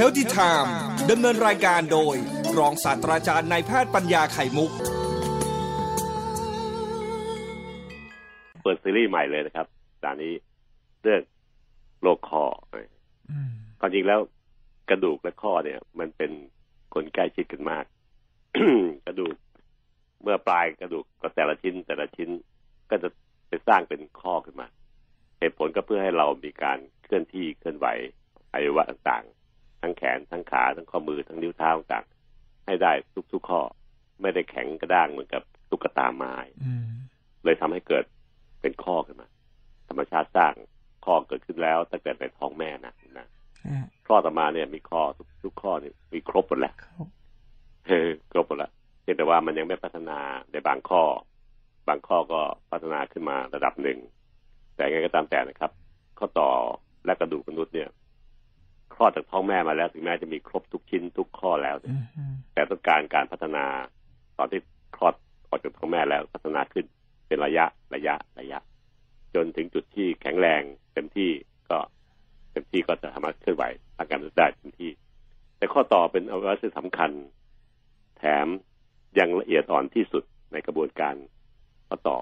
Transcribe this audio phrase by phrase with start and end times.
[0.00, 0.70] Healthy Time
[1.10, 2.16] ดำเนินรายการโดย
[2.58, 4.70] รองศาสตราจารย์นายแพทย์ปัญญาไข่มุก
[8.62, 9.66] เปิดซีรีส์ใหม่เลยนะครับ
[10.04, 10.32] ตอนนี้
[11.02, 11.22] เรื่อง
[12.02, 12.44] โรคคอ
[13.80, 14.20] ความจริงแล้ว
[14.90, 16.30] กระดูกและข้อเนี่ย มันเป็น
[16.94, 17.84] คนใกล้ชิดกันมาก
[19.06, 19.36] กระดูก
[20.22, 22.28] เมื่อปลายกระดูกก็แต่ละชิ้น แต่ละชิ้น
[22.90, 23.08] ก็จะ
[23.48, 24.66] ไปสร้างเป็นข้อขึ้นมา
[25.38, 27.86] เหตุผลก็เพื่อให้เรามีการเคลื่อนที่เคลื่อนไหว
[28.52, 29.33] อวัยวะต่างๆ
[29.84, 32.92] ทั้งแขนทั้งขาทั้งข้อมือทั้งนิ้วเท้าต่างๆให้ได้
[33.32, 33.60] ทุกๆข้อ
[34.22, 36.34] ไม่ได้แข็งกระด้างเหมือนกับตุ๊กตาไม้
[37.44, 38.04] เลยทำให้เกิด
[38.60, 39.28] เป็นข้อขึ้นมา
[39.88, 40.54] ธรรมชาติสร้าง
[41.04, 43.26] ข้อเกิดขึ้นแล้วตั้งแต่ในท้องแม่นะนะ
[44.08, 46.74] ข้อต่อมาเนี่ยมีข้อทุกทุกข้อนี่มีครบหมดแล้ว
[48.32, 48.72] ครบหมดแล้ว
[49.02, 50.18] เพียงแต่ว่ามันยังไม่พัฒนา
[50.52, 51.02] ในบางข้อ
[51.88, 53.98] บางข้อก็พัฒนาขึ้นมาระดับหนึ่ง
[54.74, 55.70] แต่ไงก็ตามแต่นะครับ
[56.18, 56.50] ข้อต่อ
[57.06, 57.88] และกระดูกมนุษย์เนี่ย
[58.94, 61.76] คลอดจากท้องแม่มาแล้ว ถึงแม้จะมีครบทุกชิ้นทุกข้อแล้ว
[62.54, 63.64] แต่ต้องการการพัฒนา
[64.38, 64.60] ตอนที่
[64.96, 65.14] คลอด
[65.48, 66.84] ออกจากท้องแม่แล้วพัฒนาขึ้น
[67.26, 67.64] เป็นระยะ
[67.94, 68.58] ระยะระยะ
[69.34, 70.62] จนถึงจุดที่แข็งแรง
[70.94, 71.30] เต็มที่
[71.70, 71.78] ก็
[72.52, 73.64] เต็มที่ก็จะสามารถเคลื่อนไหว
[73.96, 74.90] ทางการได้เต็มที่
[75.56, 77.10] แต่ข้อต่อเป็นอวัยวะที่สำคัญ
[78.18, 78.46] แถม
[79.18, 81.14] ยังละเอียดอ่อนที่สุดในกระบวนการ
[81.88, 82.18] ข้อต่อ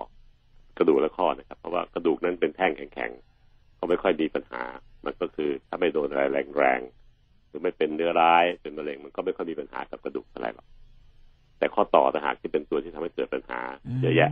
[0.79, 4.63] กระดูกและข้อนะครับ เพราะว่ากระดูกนั้นเป็นแท่งแข็งๆก็ไม่ค่อยมีปัญหา
[5.05, 6.23] มันก็คือถ้าไม่โดนอะไร
[6.57, 10.67] แรงๆหรือไม่เป็นเนื้อร้ายเป็นมะเร็งมันก็ไม่ค่อยมีปัญหากับกระดูกอะไรหรอก
[11.59, 13.61] แต่ข้อต่อต่างหากที่เป็นตัวที่ทำให้เกิดปัญหา
[14.01, 14.31] เยอะแยะ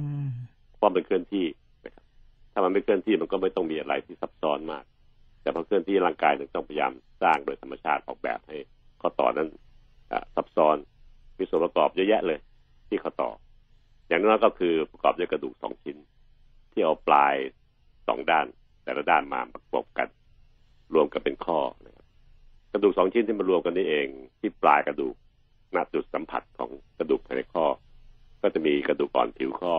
[0.77, 1.47] เพราะมันเคลื่อนที่
[1.85, 2.05] นะครับ
[2.53, 4.85] ถ้ามันไม่เคลื่อนที่มันก็ไม่ต้องมีอะไรที่ซับซ้อนมาก
[5.43, 8.57] แต่พอเคลื่อนที่ร่างกายต้องพยายามสร้างโดยธรรมชาติออกแบบให้
[9.01, 9.49] ข้อต่อนั้น
[10.35, 10.77] ซับซ้อน
[11.39, 12.39] มีส่วนประกอบเยอะแยะเลย
[12.89, 13.31] ที่ข้อต่อ
[14.09, 15.97] อย่างนั้นก็คือประกอบด้วยกระดูกสองชิ้น
[16.73, 17.35] ที่เอาปลาย
[18.09, 18.47] สองด้าน
[18.85, 20.09] แต่ละด้านมาประกบกัน
[20.95, 22.07] รวมกันเป็นข้อนะครับ
[22.73, 24.07] กระดูกสองชิ้นที่มารวมกันนี่เอง
[24.39, 25.15] ที่ปลายกระดูก
[25.75, 27.67] ณจุดสัมผัสของกระดูกภายในข้อ
[28.43, 29.75] ก็จะมีกระดูกอ่อนผิวข้อ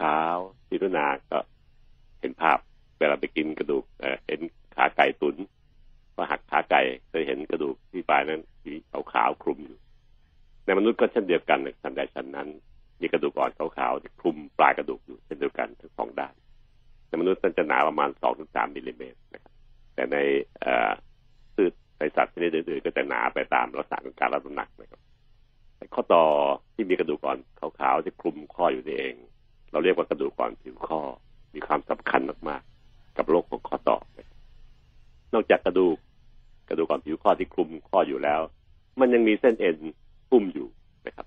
[0.00, 1.38] ขาวๆที่รุนาก็
[2.20, 2.58] เห็นภาพ
[2.98, 3.84] เวลาไปกินกระดูก
[4.26, 4.40] เห็น
[4.74, 5.36] ขาไก่ตุน
[6.14, 8.72] พอหักขาไก่เคยเห็นกระดูกที่ปลายนั้นสี
[9.12, 9.78] ขาวๆคลุมอยู่
[10.64, 12.48] ในมนุษย์ก็เช่นเดียวกันชั้นใดชั้นนั้น
[13.00, 16.34] มีกระดูกอ่อนขาวๆที่คลุมปลายกระดูกอยู่เช่นเดียวกันทั้งสองด้าน
[17.08, 19.18] ในมนุษย์มันจะหนาประมาณสองถึงสามมิลลิเมตร
[20.02, 20.22] แต่ใน
[21.54, 25.00] พืชในสัตว์ชนิดอื่นๆก็จะหนาไปตามลักษณะของการรับน้ำหนักนะครับ
[25.94, 26.24] ข้อต่อ
[26.74, 29.14] ที่มีกระดูกอ่อนขาวๆที่คลุมข้ออยู่นี่เอง
[29.70, 31.00] เราเรียกว่ากระดูกอ่อนผิวข้อ
[31.54, 33.98] มีความสำคัญมากๆ กับโรคของข้อต่อ
[35.34, 35.96] นอกจากกระดูก
[36.68, 38.40] กระดูกอ่อนผิวข้อที่คลุมข้ออยู่แล้ว
[39.00, 39.76] มันยังมีเส้นเอ็น
[40.30, 40.68] หุ้มอยู่
[41.06, 41.26] นะครับ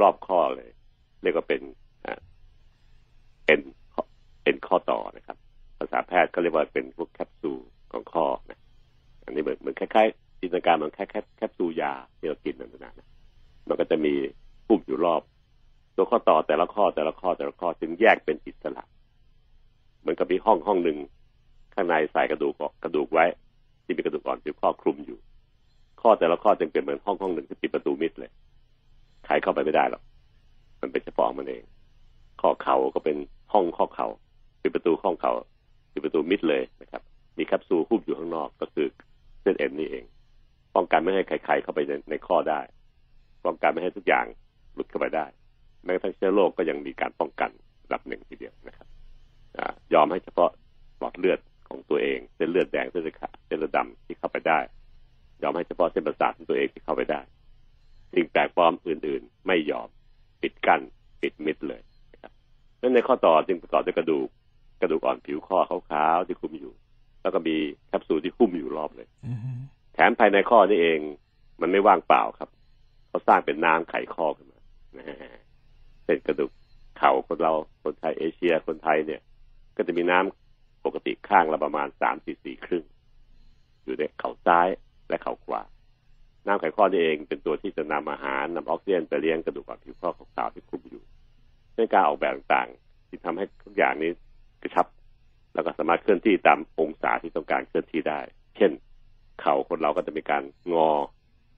[0.00, 0.70] รอบข้อเลย
[1.22, 1.60] เรียกว่าเป็น
[3.46, 3.62] เอ็น
[4.42, 5.36] เอ็นข้อต่อนะครับ
[5.78, 7.62] ภาษาแพทย์ก็เรียกว่าเป็นพวกแคปซูล
[7.92, 8.60] ของข้อนะ
[9.24, 11.04] อันนี้เหมือนเหมือนคล้ายๆจินตนาการเหมือนแค่
[11.36, 13.08] แคปซูลยาที่เรากินนั่นนะ
[13.68, 14.14] มันก็จะมี
[14.68, 15.22] ปุ่มอยู่รอบ
[15.96, 18.84] ตัวข้อต่อแต่ละข้อแต่ละข้อแต่ละข้อจึงแยกเป็นอิสระ
[20.00, 20.98] เหมือนกับมีห้องห้องหนึ่ง
[21.74, 23.24] ข้างในใส่กระดูกกระดูกไว้
[23.84, 25.18] ที่มีกระดูกอ่อนอยู่ข้อคลุมอยู่
[26.00, 28.30] ข้อแต่ละข้อจึงเป็นเหมือนห้องห้องหนึ่งที่ปิดประตูมิดเลย
[29.26, 30.02] ใครเข้าไปไม่ได้หรอก
[30.80, 31.62] มันเป็นเฉพาะมันเอง
[32.40, 33.16] ข้อเข่าก็เป็น
[33.52, 34.08] ห้องข้อเข่า
[34.62, 35.32] ปิดประตูห้องเข่า
[35.92, 37.02] ปิดประตูมิดเลยนะครับ
[37.38, 38.86] มีแคปซูลหุ้มอยู่ข้างนอกก็คือ
[39.42, 40.04] เส้นเอ็นนี่เอง
[40.74, 42.60] ป้องกันไม่ให้ใครๆเข้าไปในในข้อได้
[43.44, 44.26] ป้องกันไม่ให้ทุกอย่าง
[44.74, 45.26] หลุดเข้าไปได้
[45.84, 47.50] แม้กระทั่งเชื้อโรคก็ยังมีการป้องกัน
[47.84, 48.88] ระดับหนึ่งทีเดียวนะครับ
[49.58, 49.60] อ
[49.94, 50.50] ยอมให้เฉพาะ
[50.98, 54.58] หลอดเลือดของตัวเอง เส้นเลือดแดงเส้นเลือดขาวเส้นเลือดดำที่เข้าไปได้
[55.42, 57.20] ยอมให้เฉพาะเส้นประสาทของตัวเองที่เข้าไปได้
[58.14, 59.88] สิ่งแปลกปลอมอื่น ๆ ไม่ยอม
[60.42, 60.80] ปิดกั้น
[61.22, 61.82] ปิดมิดเลย
[62.12, 62.32] นะครับ
[62.80, 64.28] นั่นในข้อต่อจึงประกอบด้วยกระดูก
[64.80, 65.58] กระดูกอ่อนผิวข้อ
[65.90, 66.74] ขาวๆที่คุมอยู่
[67.22, 67.56] แล้วก็มี
[67.88, 69.08] แคปซูลที่คุ้มอยู่รอบเลย
[69.94, 70.98] แถมภายในข้อนี่เอง
[71.60, 72.50] มันไม่ว่างเปล่าครับ
[73.08, 74.60] เขาสร้างเป็นน้ำไขข้อขึ้นมา
[76.06, 76.50] เป็นกระดูก
[76.98, 79.20] เข่าคนเราคนไทยเอเชียคนไทยเนี่ย
[79.76, 82.84] ก็จะมีน้ำปกติข้างละประมาณสามสี่สี่ครึ่ง
[83.84, 84.68] อยู่ในเข่าซ้าย
[85.08, 85.62] และเข่าขวา
[86.46, 91.02] น้ำไขข้อนี่เองเป็นตัวที่จะนำอาหารนำออกซิเจนไปเลี้ยงกระดูกอ่อนผิวข้อของสาวที่คุมอยู่
[91.76, 94.10] ในการออกแบบต่างๆที่ทำให้ทุกอย่างนี้
[94.62, 94.86] กระชับ
[95.54, 98.20] แล้วก็สามารถเคลื่อนที่ตามองศาที่ต้องการเคลื่อนที่ได้
[98.56, 98.70] เช่น
[99.40, 100.88] เข่าคนเราก็จะมีการงอ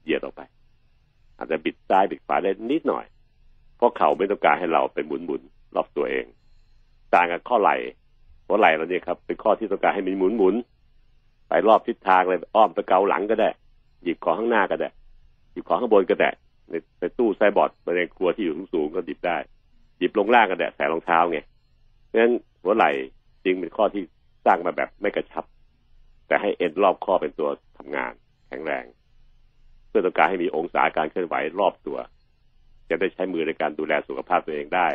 [0.03, 0.41] เหยียดออกไป
[1.37, 3.05] อาจจะบิดซ้ายบิดขวาได้นิดหน่อย
[3.77, 5.41] เพราะเข่าไม่ต้องการให้เราไปหมุนหมุน
[5.75, 6.25] รอบตัวเอง
[7.13, 7.75] ต่างกับข้อไหล่
[8.45, 10.55] เพราะไหล่เราเนี่ยครับ เป็นข้อที่ต้องการให้มันหมุนหมุน
[11.47, 13.49] ไปรอบทิศทางเลยอ้อมไปเกาหลังก็ได้
[14.03, 14.89] หยิบของข้างหน้าก็ได้
[15.51, 16.29] หยิบของข้างบนก็ได้
[16.69, 19.37] ในในตู้ไซบอร์ดในครัวที่อยู่สูงก็หยิบได้
[19.99, 21.39] หยิบลงล่างก็ได้ใส่รองเท้าไง
[22.07, 22.33] เพราะฉะนั้น
[22.63, 22.89] หัวไหล่
[23.45, 24.03] จริงเป็นข้อที่
[24.45, 25.45] สร้างมาแบบไม่กระชับ
[26.27, 28.13] แต่ให้เอ็นรอบข้อเป็นตัวทำงาน
[28.47, 28.85] แข็งแรง
[29.87, 31.97] เพื่อต้องการให้มีองศาการเคลื่อนไหวรอบตัว
[32.89, 34.87] จะได้ใช้มือในการดูแลสุขภาพตัวเองได้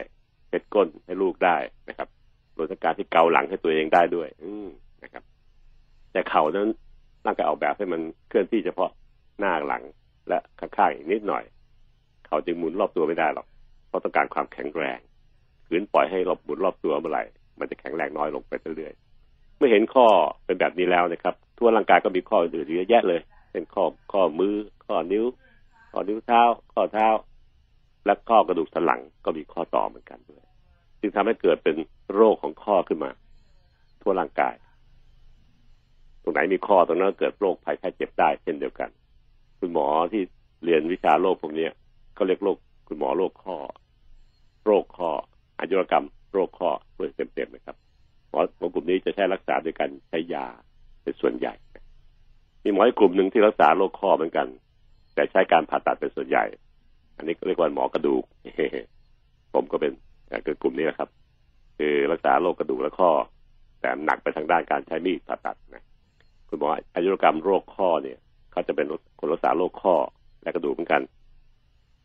[0.48, 1.56] เช็ดก้นให้ลูกได้
[1.88, 2.08] นะครับ
[2.56, 4.50] รวมทั้งการที่เกาหลังให้ตัวเองได้ด้วย อื
[5.04, 5.24] นะครับ
[6.12, 6.68] แต่เข่านั้น
[7.26, 8.90] ร่างกายออกแบบให้มันเคลื่อนที่เฉพาะ
[9.38, 9.82] หน้าหลัง
[10.28, 11.44] และข้างๆอีกนิดหน่อย
[12.26, 13.46] เขาจึงหมุนรอบตัวไม่ได้หรอก
[13.88, 14.98] เพราะต้องการความแข็งแรง
[15.66, 17.24] ขืนปล่อยให้รอบหมุนรอบตัวเมื่อไหร่
[17.60, 20.06] มันจะแข็งแรงน้อยลงไปเรื่อยๆ เมื่อเห็นข้อ
[20.44, 23.20] เป็นแบบนี้แล้วนะครับ ทั่วร่างกายก็มีข้ออื่นเยอะแยะเลย
[23.50, 24.54] เช่นข้อข้อมือ
[24.86, 25.24] ข้อนิ้ว
[25.90, 26.42] ข้อนิ้วเท้า
[26.72, 27.08] ข้อเท้า
[28.06, 30.44] และข้อกระดูกสันหลังก็มีข้อต่อเหมือนกันด้วย
[31.00, 31.76] จึงทำให้เกิดเป็น
[32.14, 33.10] โรคของข้อขึ้นมา
[34.02, 34.54] ทั่วร่างกาย
[36.22, 38.90] ตรงไหนมีข้อตรงนั้นเกิดโรคภัยไข้เจ็บได้เช่นเดียวกัน
[39.58, 40.22] คุณหมอที่
[40.64, 41.68] เรียนวิชาโรคพวกนี้
[42.16, 42.56] ก็เรียกโรค
[42.88, 43.56] คุณหมอโรคข้อ
[44.66, 45.10] โรคข้อ
[45.58, 47.76] อายุรกรรม โรคข้อโดยเต็มๆนะครับ
[48.30, 50.46] หมอของกลุ่มนี้จะใช้รักษาโดยการใช้ยา
[51.02, 51.54] เป็นส่วนใหญ่
[52.62, 54.46] มีหมออีกกลุ่มหนึ่งที่รักษาโรคข้อเหมือนกัน
[55.14, 56.44] แต่ใช้การผ่าตัดเป็นส่วนใหญ่
[57.16, 58.24] อันนี้เรียกว่าหมอกระดูก
[59.54, 59.92] ผมก็เป็น
[60.46, 61.08] คือกลุ่มนี้นะครับ
[61.78, 63.10] คือรักษาโรคกระดูกและข้อ
[63.80, 65.84] แต่หนักไปทางด้านการใช้มีดผ่าตัดนะ
[66.48, 68.18] คุณหมออายุรกรรมโรคข้อเนี่ย
[68.52, 68.86] เขาจะเป็น
[69.20, 69.94] คนรักษาโรคข้อ
[70.42, 71.02] และกระดูกเหมือนกัน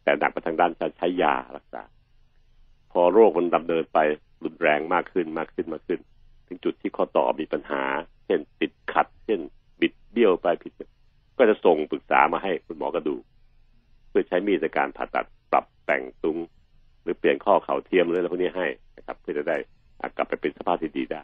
[0.03, 1.81] แต่หนักไปทางด้านการใช้ยารักษา
[2.95, 3.99] พอโรคมันดำเนินไป
[4.43, 5.99] รุนแรงมากขึ้นมากขึ้นมากขึ้น
[6.47, 7.83] ถึงจุดที่ข้อต่อมีปัญหา
[8.25, 9.39] เช่นติดขัด เช่น
[9.81, 10.73] บิดเบี้ยวไปผิด
[11.37, 13.21] ก็จะส่งปรึกษามาให้คุณหมอกระดูก
[14.09, 16.37] เพื่อใช้มีดในการผ่าตัดปรับแต่งตุง
[17.03, 19.57] หรือเปลี่ยนข้อเข่าเทียมหรืออะไรพวกนี้ให้นะครับเพื่อจะได้
[20.17, 21.21] กลับไปเป็นสภาพที่ดีได้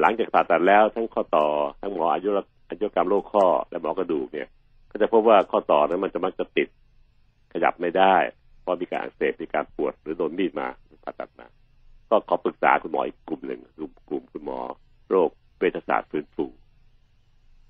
[0.00, 1.46] หลังจากผ่าตัดแล้วทั้งข้อต่อ
[1.82, 2.38] ทั้งหมออายุร
[2.70, 4.48] อายุกรรมโรคข้อและหมอกระดูกเนี่ย
[4.90, 6.68] ก็จะพบว่าข้อต่อนั้นมันจะมักจะติด
[7.52, 8.16] ขยับไม่ได้
[8.66, 10.68] เพราะมีการอักเสบมีการปวดหรือโดนมีดมา
[11.04, 11.46] ผ่าตัดมา
[12.10, 13.80] ก็ขอปรึกษาคุณหมออีกกลุ่มหนึ่งก
[14.12, 14.58] ลุ่มคุณหมอ
[15.10, 16.46] โรคเวชศาสตร์ฟื้นฟู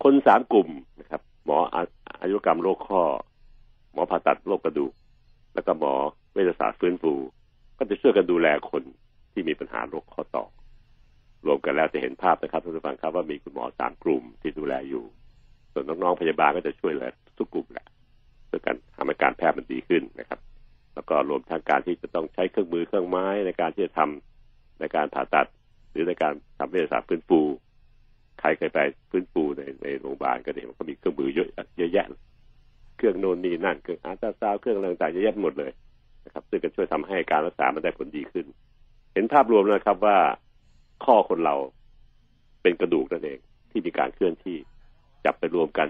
[0.03, 0.69] คนสามกลุ่ม
[1.01, 1.57] นะครับ หมอ
[2.23, 3.03] อายุกรรมโรคข้อ
[3.93, 4.93] หมอผ่าตัดโรคกระดูก
[5.55, 5.93] แล้วก็หมอ
[6.33, 7.13] เวชศาสตร์ฟื้นฟู
[7.79, 8.83] ก็จะช่วยกันดูแลคน
[9.33, 10.45] ที่มีปัญหาโรคข้อต่อ
[11.47, 15.05] รวมกันแล้วจะเห็นภาพนะครับท่านผู้ฟังครับว่ามีคุณหมอสามกลุ่มที่ดูแลอยู่
[15.73, 17.87] ส่วนน้องๆพยาบาลก็จะช่วยเหลือทุกกลุ่มแหละ
[18.47, 20.41] เพื่อการทำให้การแพทย์มันดีขึ้นนะครับ
[20.97, 25.47] แล้วก็รวมทั้งการที่จะต้องใช้เครื่องมือเครื่องไม้ในการที่จะทำในการผ่าตัด
[25.91, 27.41] หรือในการทำเวชศาสตร์ฟื้นฟู
[28.41, 28.79] ใครเคยไป
[29.11, 31.49] ฟื้นฟูในในโรงพยาบาลก็เห็นว่าก็มีเครื่องมือเยอะ
[31.79, 32.07] เยอะแยะ
[32.97, 35.73] เครื่องโน่นนี่นั่นเครื่องอาร์ตซาวเครื่องอะไรต่างๆเยอะแยะหมดเลย
[36.25, 38.47] นะครับ ซึ่งก็ช่วยทำให้การรักษามันได้ผลดีขึ้น
[39.13, 40.19] เห็นภาพรวมแล้วครับว่า
[41.05, 41.57] ข้อคนเรา
[42.63, 43.39] เป็นกระดูกนั่นเอง
[43.71, 44.57] ที่มีการเคลื่อนที่
[45.25, 45.89] จับไปรวมกัน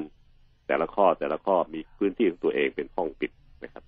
[0.67, 3.31] แต่ละข้อแต่ละข้อมีพื้นที่ของตัวเองเป็นห้องปิด
[3.65, 3.85] นะครับ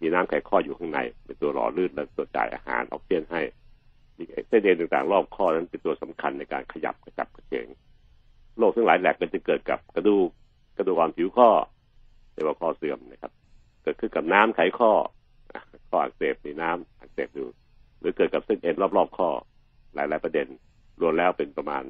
[0.00, 3.42] มีน้ำไขข้ออยู่ข้างใน เป็นตัวหล่อลื่นและตัวจ่ายอาหารออกซิเจนให้
[4.16, 7.66] มีเส้นเอ็นต่างๆ รอบข้อนั้นเป็นตัวสำคัญในการขยับกระจับกระเฉง
[8.58, 10.28] โรคทั้งหลายแหลกก็จะเกิดกับกระดูก
[10.76, 11.50] กระดูกอ่อนผิวข้อ
[12.32, 13.32] เรียกว่าข้อเสื่อมนะครับ
[13.82, 14.92] เกิดขึ้นกับน้ำไขข้อ
[15.90, 17.44] ข้ออักเสบในน้ำอักเสบดู
[18.00, 19.28] หรือเกิดกับเส้นเอ็นรอบๆข้อ
[19.94, 20.46] หลายๆประเด็น
[21.00, 21.82] รวมแล้วเป็นประมาณ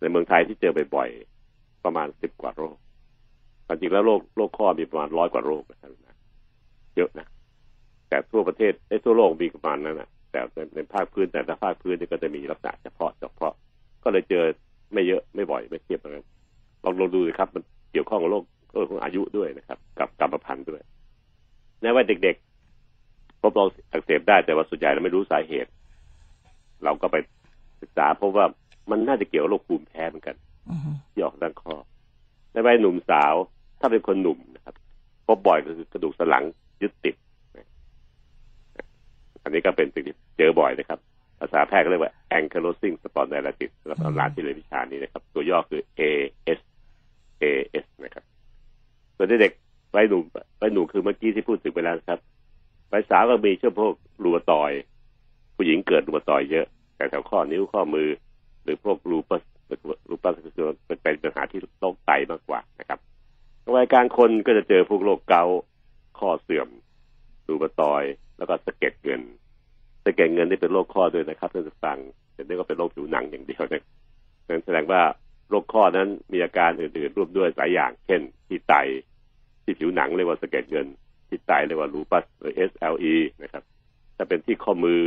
[0.00, 2.76] ในเมืองไทยที่เจอบ่อยๆประมาณสิบกว่าโรค
[3.80, 6.17] จริงแล้วโรคโรคข้อมีประมาณร้อยกว่าโรคนะ
[6.98, 7.26] เยอะนะ
[8.08, 10.40] แต่ทั่วประเทศไอ้ทั่วโลกมีประมาณนั้นนะแต่
[10.74, 13.52] ในภาคพื้นแต่ละภาคพื้นนี่ก็จะมีลักษณะเฉพาะเฉพาะ
[14.04, 14.44] ก็เลยเจอ
[14.92, 16.12] ไม่เยอะไม่บ่อยไม่เทียบกัน
[16.84, 17.62] ลองลองดูสิครับ มัน
[17.92, 20.80] เกี่ยวข้องกับโรคโรคของอายุด้วยนะครับ กับกรรมพันธุ์ด้วย
[21.82, 25.70] ในวัยเด็กๆพบเราอักเสบได้แต่ว่าส่วนใหญ่เราไม่รู้สาเหตุ
[26.84, 27.16] เราก็ไป
[27.80, 28.46] ศึกษาพบว่า
[28.90, 30.36] มันน่าจะเกี่ยวกับโรคภูมิแพ้เหมือนกัน
[31.12, 31.74] ที่ออกด้านคอ
[32.52, 33.34] ในวัยหนุ่มสาว
[33.80, 34.74] ถ้าเป็นคนหนุ่มนะครับ
[35.26, 36.44] พบบ่อยก็คือกระดูกสันหลัง
[36.80, 37.14] ยึดติด
[39.42, 40.98] อันนี้ก็เป็นสิ่งที่เจอบ่อยนะครับ
[41.40, 46.60] ภาษาแพทย์ก็เรียกว่า ankylosing spondylitis สำหรับตำราที่เรียนวิชานี้นะครับ ตัวย่อคือ AS
[47.42, 48.24] AS นะครับ
[49.16, 49.52] ส่วนเด็ก
[49.94, 50.24] วัยหนุ่ม
[50.60, 52.20] วัยหนุ่มคือเมื่อกี้ที่พูดถึงไปแล้วครับ
[52.92, 54.70] วัยสาวก็มีเช่นพวกรูมาตอย
[55.56, 56.66] ผู้หญิงเกิดรูมาตอยเยอะ
[56.96, 58.08] แต่แถวข้อนิ้วข้อมือ
[58.62, 59.42] หรือพวกรูปัส
[60.08, 60.66] รูปัสคือ
[61.02, 62.98] เป็นปัญหาที่โรคไตมากกว่านะครับ
[63.74, 65.58] วัยกางคนก็จะเจอพวกโรคเกาต์
[66.18, 66.68] ข้อเสื่อม
[67.46, 68.02] รูมาตอย
[68.38, 69.22] แล้วก็สะเก็ดเงิน
[70.04, 71.98] สะเก็ดเงินนี่เป็นโรคข้อด้วยนะครับท่านผู้ฟัง
[72.34, 73.82] แต่นี่ก็เป็นโรคผิวหนังอย่างเดียวนะ
[74.48, 75.02] นั่นแสดงว่า
[75.48, 78.74] โรคข้อนั้นมีอาการอื่นๆร่วมด้วยหลายอย่าง เช่น ที่ไต
[79.64, 80.86] ที่ผิวหนังเรียกว่าสะเก็ดเงิน
[81.28, 83.62] ที่ไตเรียกว่ารูปัสหรือ SLE นะครับ
[84.16, 85.00] ถ้าเป็นที่ข้อมือ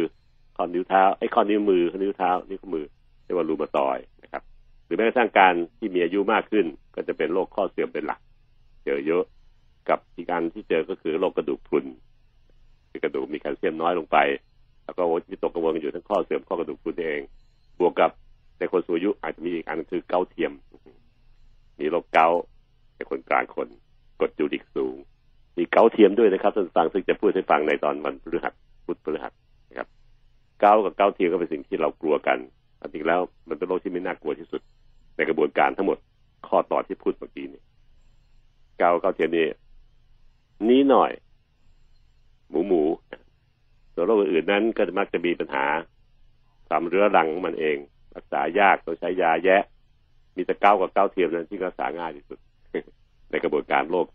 [0.56, 2.86] ข้อนิ้วเท้าไอ้ข้อนิ้วมือข้อนิ้วเท้านี่ข้อมือ
[3.26, 4.44] เรียกว่ารูมาตอยนะครับ
[4.86, 6.66] หรือแม้กระทั่งการที่มีอายุมากขึ้น
[6.96, 8.20] ก็จะเป็นโรคข้อเสื่อมเป็นหลัก
[8.86, 9.24] เจอเยอะ
[9.90, 11.86] กับอีกการที่เจอก็คือโรคกระดูกพรุน
[12.90, 14.18] คือกระดูกมีแคลเซียมน้อยลงไป
[14.86, 17.20] แล้วก็วิตกกังวลอยู่ทั้งข้อเสื่อมข้อกระดูกพรุนเอง
[17.80, 18.12] บวกกับ
[18.60, 20.52] ในคนสูงอายุอาจจะมีอีกอันคือเกาเทียม
[21.80, 22.28] มีโรคเกา
[22.96, 23.68] ในคนกลางคน
[24.22, 24.96] กดยูริกสูง
[25.58, 28.54] มีเกาเทียมด้วยนะครับท่านฟังซึ่งจะพูดให้ฟังในตอนวันพฤหัส
[28.86, 29.34] พุธพฤหัส
[29.70, 29.88] นะครับ
[30.62, 32.38] เกากับเกาเทียมก็เป็นสิ่งที่เรากลัวกัน
[32.94, 34.62] จริงแล้วมันเป็นโรคที่ไม่น่ากลัวที่สุด
[35.16, 35.98] ในกระบวนการทั้งหมด
[36.48, 37.62] ข้อต่อที่พูดเมื่อกี้นี่
[38.80, 39.48] เกาเกาเทียมนี่
[40.70, 41.12] นี้หน่อย
[42.50, 42.82] หมูหมู
[43.94, 45.66] ส่วนโรคอื่นนั้นก็มักจะมีปัญหา
[46.70, 47.78] สามเรื้อรังมันเอง
[48.16, 49.64] รักษายากต้องใช้ยาแยะ
[50.36, 52.40] มีแต่เก้ากับเก้าเทียมนั้นที่รักษาง่ายที่สุด
[53.30, 54.08] ในกระบวนการโรค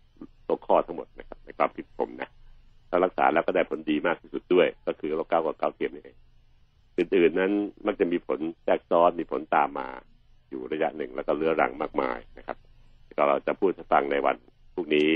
[0.45, 2.29] โรคข้อทั้งหมดนะครับในความผิดผมนะ
[2.89, 6.17] ถ้ารักษาแล้วก็ได้ผลดีมากที่สุดด้วย ก็คือโรคเก้ากับเก้าเทียมนี่เอง
[6.97, 7.51] อื่นๆนั้น
[7.85, 9.87] มักจะมีผลแทรกซ้อนมีผลตามมา
[10.49, 12.57] อยู่ระยะหนึ่งแล้วก็เรื้อรังมากมายนะครับ
[13.17, 14.35] ก็เราจะพูดให้ฟังในวัน
[14.73, 15.09] พรุ่งนี้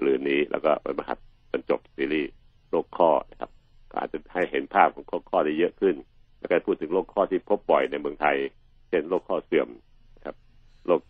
[0.00, 1.18] หรือนี้แล้วก็วันมหัส
[1.50, 2.30] จนจบซีรีส์
[2.70, 3.50] โรคข้อนะครับ
[3.90, 5.94] ก็อาจจะให้เห็นภาพของโรคข้อได้เยอะขึ้น
[6.40, 8.36] แล้วก็พูดถึงโรคข้อที่พบบ่อยในเมืองไทย
[8.88, 9.68] เช่นโรคข้อเสื่อม
[10.24, 10.36] ครับ
[10.86, 11.00] โรค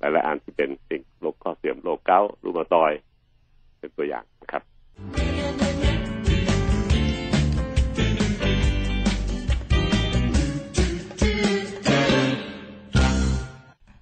[0.00, 2.92] หลายๆอันที่เป็นสิ่งโรคข้อเสื่อมโรคเกาต์รูมาตอย
[3.78, 4.62] เป็นตัวอย่างนะครับ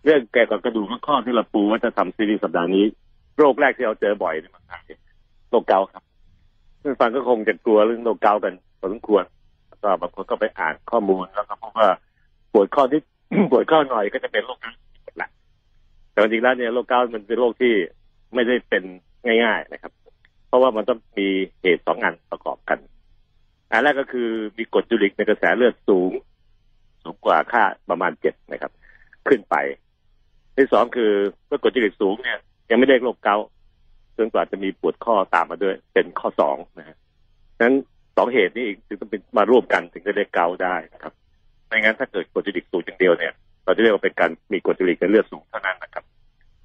[0.05, 2.85] เรื่องแก่กับกระดูกข้อที่เราปูว่าจะทำซีรีส์สัปดาห์นี้
[3.38, 4.83] โรคแรกที่เราเจอบ่อยในเมืองไทย
[5.50, 6.03] โรคเกาครับ
[6.83, 9.25] ท่านฟังก็คงจะกลัวเรื่องโรคเกากันพอสมควร
[9.83, 11.88] ก็บางคนก็ไปอ่านข้อมูลแล้วก็พบว่า
[12.53, 13.00] ปวดข้อที่
[13.50, 14.79] ปวดข้อหน่อยก็จะเป็นโรคเกาต์
[15.23, 15.29] ละ
[16.11, 17.73] แต่จริงๆแล้วเนี่ยโรคเกาต์มันเป็นโรคที่
[18.35, 18.83] ไม่ได้เป็น
[19.26, 19.93] ง่าย ๆนะครับ
[20.49, 21.29] เพราะว่ามันต้องมี
[21.62, 22.79] เหตุสองอันประกอบกัน
[23.71, 26.12] อันแรกก็คือมีกรดยูริกในกระแสเลือดสูง
[27.03, 28.73] สูงกว่าค่าประมาณเจ็ดนะครับ
[29.29, 29.55] ขึ้นไป
[30.57, 31.12] ที่สองคือ
[31.47, 32.38] เมื่อกรดจริตสูงเนี่ย
[32.71, 33.47] ยังไม่ได้โรคเกาต์
[34.16, 36.97] จนกว่าจะมีปวดข้อตามมาด้วย เป็นข้อสองนะฮะ
[37.61, 37.75] นั้น
[38.16, 41.12] สองเหตุนี้ถึงต้องเป็นมาร่วมกันถึงจะได้เกาได้นะครับ
[41.66, 43.33] ไม่งั้นถ้าเกิดกดจริตสูงอย่างเดียวเนี่ย
[43.64, 46.04] เราจะเรียกว่าเป็นการมีกดจริตในเลือดสูงเท่านั้นนะครับ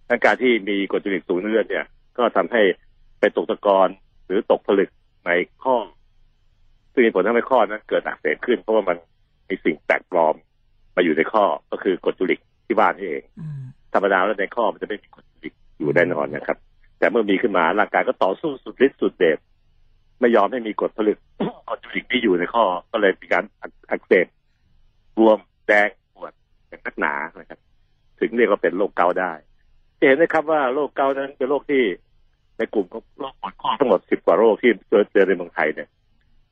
[0.09, 1.85] ดังการที่มีกดจริตสูงในเลือดเนี่ย
[2.17, 2.61] ก็ทำให้
[3.19, 3.89] ไปตกตะกอน
[4.25, 4.89] หรือตกผลึก
[5.25, 5.31] ใน
[5.63, 5.75] ข้อ
[6.93, 8.97] ซึ่งมีผลทำให้ข้อนั้นเกิดอักเสบขึ้น เพราะว่ามัน
[9.49, 10.35] มีสิ่งแปลกปลอม
[10.95, 13.23] มาอยู่ในข้อก็คือกดจุลิกที่บ้านนี่เอง
[13.93, 16.57] ธรรมดาแล้วในข้อมันจะไม่มีกรดยูริก อยู่แน่นอนนะครับ
[16.99, 19.37] แต่เมื่อมีขึ้นมาร่างกายก็ต่อสู้สุดฤทธิ์สุดเดช
[20.19, 21.17] ไม่ยอมให้มีกรดผลึก
[21.67, 23.43] กรดยูริกที่อยู่ในข้อ ก็เลยมีการ
[23.89, 24.25] อักเสบ
[25.17, 26.33] บวมแดงปวด
[26.67, 27.59] อย่างนักหนานะครับ
[28.19, 29.31] ถึงเรียกว่าเป็นโรคเกาต์ได้
[29.99, 31.83] จะเห็นนะครับว่าโรคเกาต์นั้นเป็นโรคที่
[32.57, 35.89] ในกลุ่มของโรคปวดข้อทั้งหมดสิบกว่าโรคที่เจอเจอในเมืองไทยเนี่ย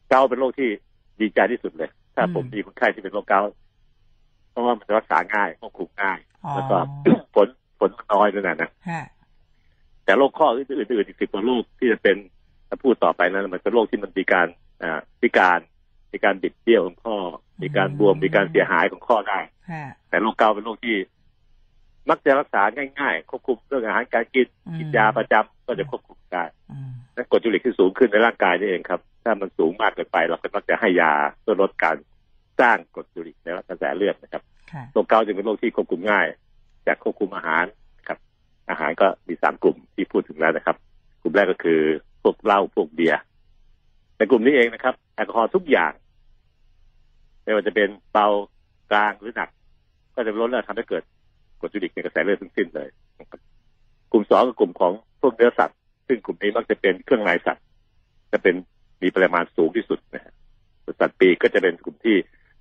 [0.10, 0.70] เกาต์เป็นโรคที่
[1.22, 3.52] ดีใจที่สุดเลย ถ้าผมมีคนไข้ที่เป็นโรคเกาต์
[4.52, 6.20] เพราะว่ามันรักษาง่ายควบคุมง่าย
[6.54, 6.78] แล้วก็
[7.36, 7.48] ผล
[7.80, 8.70] ผลน้อยนั่นแหละนะ
[10.08, 12.18] แต่โรคข้ออื่นๆอีกสิบกว่าโรคที่จะเป็น
[12.68, 14.48] ถ้าพูดต่อไปนั้นมันเป็นโรคที่มันมีการ
[14.84, 15.60] อ่าพิการ
[16.12, 17.18] มีการบิดเบี้ยวของข้อ
[17.62, 19.40] มีการบวมมีการเสียหายของข้อได้
[20.10, 20.96] แต่โรคเกาเป็นโรคที่
[22.10, 22.62] มักจะรักษา
[23.00, 24.48] ง่ายๆ ควบคุมเรื่องอาหารการกิน
[24.78, 26.44] กินยาประจำก็จะควบคุมได้
[27.16, 31.96] นั่นกรดจุลิกที่สูงขึ้นในร่างกายนี่เองครับ ถ้ามันสูงมากเกินไปเราก็มักจะให้ยาเพื่อลดการ
[32.60, 34.44] สร้างกรดจุลิกในกระแสเลือดนะครับ
[34.94, 36.26] โรคเกาจึงเป็นโรคที่ควบคุมง่าย
[36.88, 37.87] จากควบคุมอาหารครับ
[38.70, 40.76] อาหารก็มีสามกลุ่มที่พูดถึงแล้วนะครับ
[41.22, 41.80] กลุ่มแรกก็คือ
[42.24, 43.20] พวกเหล้าพวกเบียร์
[44.18, 45.92] ในกลุ่มนี้เองนะครับ แอลกอฮอล์ทุกอย่าง
[47.44, 48.28] ไม่ว่าจะเป็นเบา
[48.92, 49.50] กลางหรือหนัก
[50.16, 51.04] ก็จะลดและทำให้เกิด
[51.60, 52.90] กรดยูริกในกระแสเลือดทั้งสิ้นเลย
[54.12, 57.64] กลุ่มสองก็กลุ่มของพวกเนื้อสัตว์ ซึ่งกลุ่มนี้มักจะเป็นเครื่องในสัตว์
[58.32, 58.56] จะเป็น
[59.02, 60.34] มีปริมาณสูงที่สุดนะฮะ
[61.00, 62.16] สัตว์ปีก็จะเป็นกลุ่มที่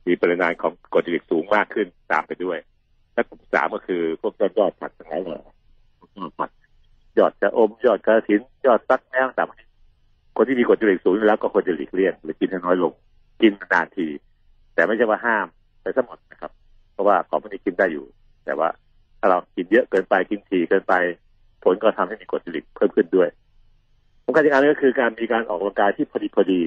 [0.06, 2.58] มีปริมาณของกรดยูริกสูงมากขึ้นตามไปด้วย
[3.14, 5.55] และกลุ่มสามก็คือพวกยอดยอดผักทั้งหลาย
[6.22, 6.50] เลยยอดผัก
[7.18, 9.48] ยอดจะอมยอดกระถินยอดซักแมวต่าง
[10.36, 12.92] คนที่มีกดยูริกสูงแล้วก็ควรจะหลีกเลี่ยงหรือกินให้น้อยลง
[13.42, 14.06] กินนานที
[14.74, 15.46] แต่ไม่ใช่ว่าห้าม
[15.82, 16.52] ไปทั้งหมดนะครับ
[16.92, 18.06] เพราะว่าของพวกนี้กินได้อยู่
[18.44, 18.68] แต่ว่า
[19.20, 20.94] ถ้าเรากินเยอะเกินไปกินถี่เกินไป
[21.64, 23.28] ผลก็ทำให้มีกรดยูริกเพิ่มขึ้นด้วย
[24.24, 26.62] สำคัญอีกอันนึงก็คือการมีการออกกำลังกายที่พอดีพอดี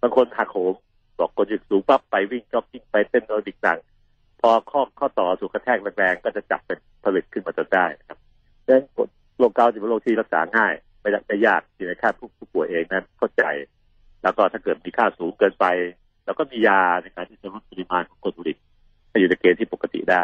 [0.00, 0.74] บางคนหักโหม
[1.18, 3.78] บอกกรดยูริกสูงปั๊บไปวิ่งจ็อกกิ้งไปเต้นแอโรบิกต่าง
[4.40, 8.18] พอข้อข้อต่อถูกกระแทกแรงๆก็จะจับเป็นผลึกขึ้นมาจนได้ครับ
[8.68, 8.84] ดังนั้น
[9.38, 13.42] โรคเกาต์จะเป็นโรคที่รักษาง่าย ไม่ไม่ยากที่ในค่าผู้ผู้ป่วยเองนั้นเข้าใจ
[14.22, 15.66] แล้วก็ถ้าเกิดมีค่าสูงเกินไป
[16.24, 18.58] แล้วก็มียาในการที่จะลดปริมาณของกรดยูริก
[19.10, 20.22] ให้อยู่ในเกณฑ์ที่ปกติได้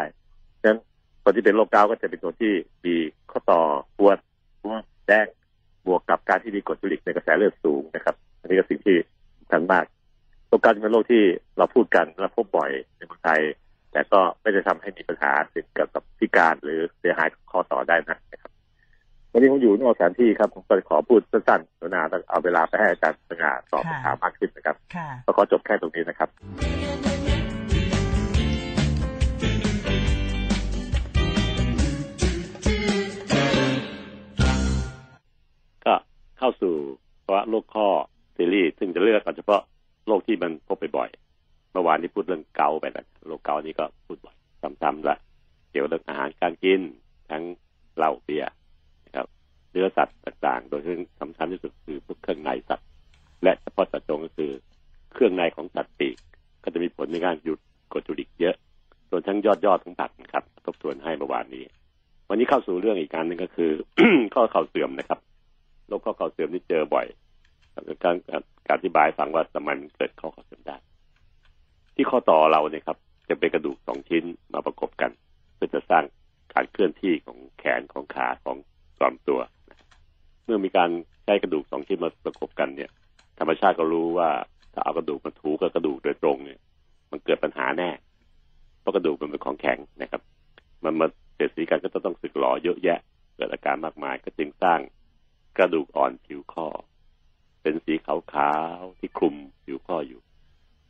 [0.61, 0.77] ดังนั้น
[1.23, 2.53] คนที่เป็นโรคเกาต์ก็จะเป็นคนที่
[2.85, 2.95] มี
[3.31, 3.61] ข้อต่อ
[3.97, 4.17] ปวด
[4.61, 5.27] ปวดแดง
[5.85, 8.97] บวกกับการที่มีกรดยูริกในกระแสเลือดสูงนะครับอันนี้ก็สิ่งที่
[9.39, 9.85] สำคัญมาก
[10.47, 11.23] โรคเกาต์เป็นโรคที่
[11.57, 13.41] เราพูดกันและพบบ่อยในเมืองไทย
[13.95, 18.51] แต่ก็ไม่ได้ทำให้มีปัญหาถึงเกี่ยวกับพิการหรือเสียหายข้อต่อได้นะครับ
[19.31, 24.75] วันนี้ผมอยู่นอกสถานที่ครับผมก็ขอพูดสั้นๆนาต้องเอาเวลาไปให้อาจารย์สง่าตอบคำถามมากขึ้นนะครับ
[25.25, 26.29] ก็ขอจบแค่ตรงนี้นะครับ
[37.23, 37.87] เพราะโรคข้อ
[38.35, 39.61] ซีรีส์ซึ่งจะเลือกเฉพาะ
[40.07, 44.35] โรคที่มันพบบ่อยๆเมื่อวานนี้พูดเรื่องเกาไปแล้วโรคเกานี้ก็พูดบ่อย
[44.81, 45.17] ซ้ำๆละ
[45.71, 46.81] เกี่ยวเรื่องอาหารการกิน
[47.31, 47.43] ทั้ง
[47.97, 48.51] เหล้าเบียร์
[49.05, 49.27] นะครับ
[49.71, 52.87] เนื้อสัตว์ต่างๆ โดยที่สำคัญที่สุดคือพวกเครื่องในสัตว์
[53.43, 54.51] และเฉพาะสัตว์จงก็คือ
[55.13, 56.15] เครื่องในของสัตว์ปีก
[56.63, 57.59] ก็จะมีผลในการหยุด
[57.91, 58.55] กรดจุลิกเยอะ
[59.09, 61.63] ส่วนทั้งยอดยอดทั้งตัดนะครับทบทวนให้เมื่อวานนี้
[62.29, 63.71] วันนี้เข้าสู่เรื่องอีกการหนึ่งก็คือ
[64.33, 65.19] ข้อเข่าเสื่อมนะครับ
[65.87, 67.05] โรคข้อเข่าเสื่อมที่เจอบ่อย
[68.03, 68.15] การ
[68.67, 70.77] การอธิบายฟังว่าทำไมมันเกิดข้อเข่าเสื่อมได้
[71.95, 72.97] ที่ข้อต่อเราเนี่ยครับ
[73.29, 74.23] จะเป็นกระดูกสองชิ้น
[74.53, 75.11] มาประกบกัน
[75.55, 76.03] เพื่อจะสร้าง
[76.53, 78.57] การเคลื่อนที่ของแขนของขาของ
[79.01, 79.41] ลำตัว
[80.45, 80.89] เมื่อมีการ
[81.25, 82.89] ใช้กระดูกสองชิ้นมาประกบกันเนี่ย
[83.39, 84.29] ธรรมชาติก็รู้ว่า
[84.73, 86.59] ถ้าเอากระดูกมาถูกับกระดูกโดยตรงเนี่ย
[87.11, 87.89] มันเกิดปัญหาแน่
[88.79, 90.21] เพราะกระดูกมันเป็นของแข็งนะครับ
[90.83, 92.99] มันมาเสียดสีกันก็ต้องสึกหลอเยอะแยะ
[93.35, 94.79] เกิดอาการมากมายก็จึงสร้าง
[95.57, 96.67] กระดูกอ่อนผิวข้อ
[97.61, 99.35] เป็นสีขาวๆที่คลุม
[99.65, 100.21] ผิวข้ออยู่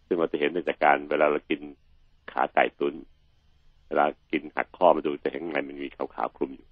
[0.07, 1.61] ซึ่งเราจะเห็นในจากการเวลาเรากิน
[2.31, 2.95] ขาไก่ตุน
[3.87, 6.67] เวลากินหักข้อมาดูจะเห็นไงมันมีขาวๆคลุมอยู่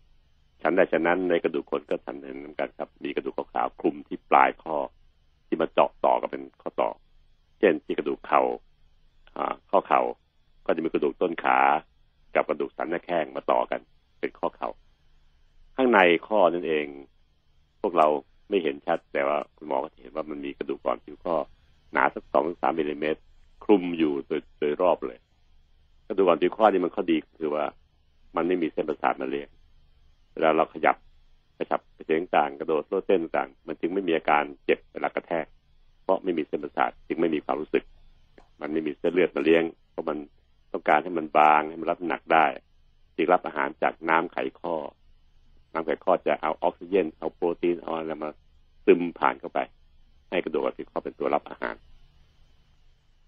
[0.61, 4.77] ฉันใดฉะนั้นในกระดูกคนก็ทันเห็นเหมือนกันครับ มีกระดูกขาวๆคลุมที่ปลายข้อ
[5.47, 6.89] ที่มาเจาะต่อกันเป็นข้อต่อ
[7.59, 10.01] เช่นที่กระดูกเขา่าข้อเขา่า
[10.65, 11.59] ก็จะมีกระดูกต้นขา
[12.35, 13.79] กับกระดูกสันหน้าแข้งมาต่อกัน
[14.19, 14.69] เป็นข้อเขา่า
[15.75, 16.87] ข้างในข้อนั่นเอง
[17.81, 18.07] พวกเรา
[18.49, 21.35] ไม่เห็นชัดแต่ว่าคุณหมอก็เห็นว่ามันมีกระดูกก่อนผิวข้อ
[21.93, 23.21] หนาสักสองสามมิลลิเมตร
[23.63, 25.19] คลุมอยู่โดยโดยรอบเลย
[26.07, 27.65] กระดูกก่อนผิวข้อนี่มันข้อดีคือว่า
[28.35, 29.49] มันไม่มีเส้นประสาทมาเลี้ยง
[30.33, 30.95] เวลาเราขยับ
[31.57, 35.45] กระชับกระเจงต่างกระโดดโลดเต้นต่าง มันจึงไม่มีอาการเจ็บเวลากระแทก
[36.03, 37.83] เพราะไม่มีเส้นประสาทจึงไม่มีความรู้สึก
[38.61, 40.17] มันไม่มีเส้นเลือดมาเลี้ยง เพราะมัน
[40.71, 42.45] ต้องการให้มันบางให้มันรับหนักได้
[43.15, 44.75] จึงรับอาหารจากน้ำไขข้อ
[45.73, 48.29] น้ำไขข้อจะเอาออกซิเจนเอาโปรตีนเอาอะไรมา
[48.85, 49.59] ซึมผ่านเข้าไป
[50.33, 51.75] ให้กระดูกที่ข้อเป็นตัวรับอาหาร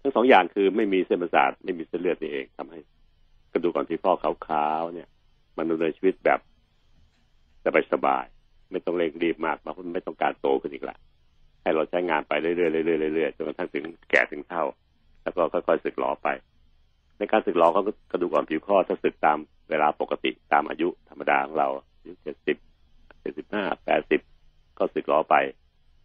[0.00, 2.80] ทั้งสองอย่างคือไม่มีเส้นประสาทไม่มีเส้นเลือดนี่เองทำให้
[3.52, 5.08] กระดูกก่อนที่ข้อขาวๆเนี่ย
[5.56, 6.40] มันดำเนินชีวิตแบบ
[7.92, 10.96] สบายๆไม่ต้องเร่งรีบมากเพราะมันไม่ต้องการโตขึ้นอีกละ
[11.62, 14.64] ให้เราใช้งานไปเรื่อยๆเรื่อยๆเรื่อยๆจนกระทั่งถึงแก่ถึงเท่า
[15.22, 16.28] แล้วก็ค่อยๆสึกหลอไป
[17.18, 19.38] ในการสึกหลอเขากระดูกอ่อนผิวข้อถ้าสึกตาม
[19.70, 22.56] เวลาปกติตามอายุธรรมดาของเราอายุเจ็ดสิบ
[23.20, 24.20] เจ็ดสิบห้าแปดสิบ
[24.78, 25.34] ก็สึกหลอไป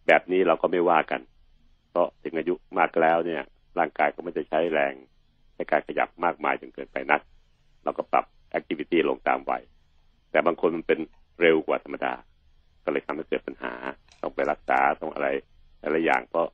[0.06, 1.20] แบบนี้เราก็ไม่ว่ากัน
[1.90, 3.42] เพราะถึงอายุมากแล้วเนี่ย
[3.78, 4.94] ร่างกายก็ไม่จะใช้แรง
[5.56, 7.20] ในการขยับมากมายจนเกินไปนัก
[7.84, 9.62] เราก็ปรับแอคทิวิตี้ลงตามวัย
[10.30, 10.98] แต่บางคนมันเป็น
[11.40, 12.14] เร็วกว่าธรรมดา
[12.84, 13.72] ก็เลยทำให้เกิดปัญหา
[14.22, 15.28] ต้องไปรักษาต้องอะไร
[15.84, 16.46] อะไรอย่างเพราะ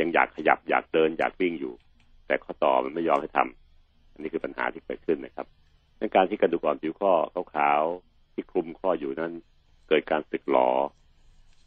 [0.00, 1.74] ยังอยากขยับอยากเดินอยากวิ่งอยู่
[2.26, 5.46] แต่ข้อต่อมันไม่ยอมให้ทำอันนี้คือปัญหาที่เกิดขึ้นนะครับ
[5.98, 7.12] ในการที่กระดูกอ่อนผิวข้อ
[7.56, 9.32] ขาวๆที่คลุมข้ออยู่นั้น
[9.88, 10.68] เกิดการสึกหลอ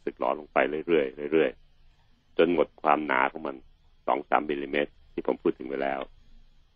[0.04, 3.56] สึกหลอลงไปเรื่อยๆเรื่อยๆจนหมดความหนาของมัน
[4.06, 6.00] สองสามมิลลิเมตร ที่ผมพูดถึงไปแล้ว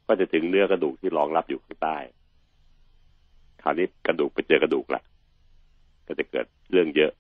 [0.07, 1.97] ก็จะถึงเนื้อกระดูกที่รองรับอยู่ข้างใต้
[3.63, 5.03] คราวนี้กระดูกไปเจอกระดูกละ
[6.07, 7.13] ก็จะเกิดเรื่องเยอะ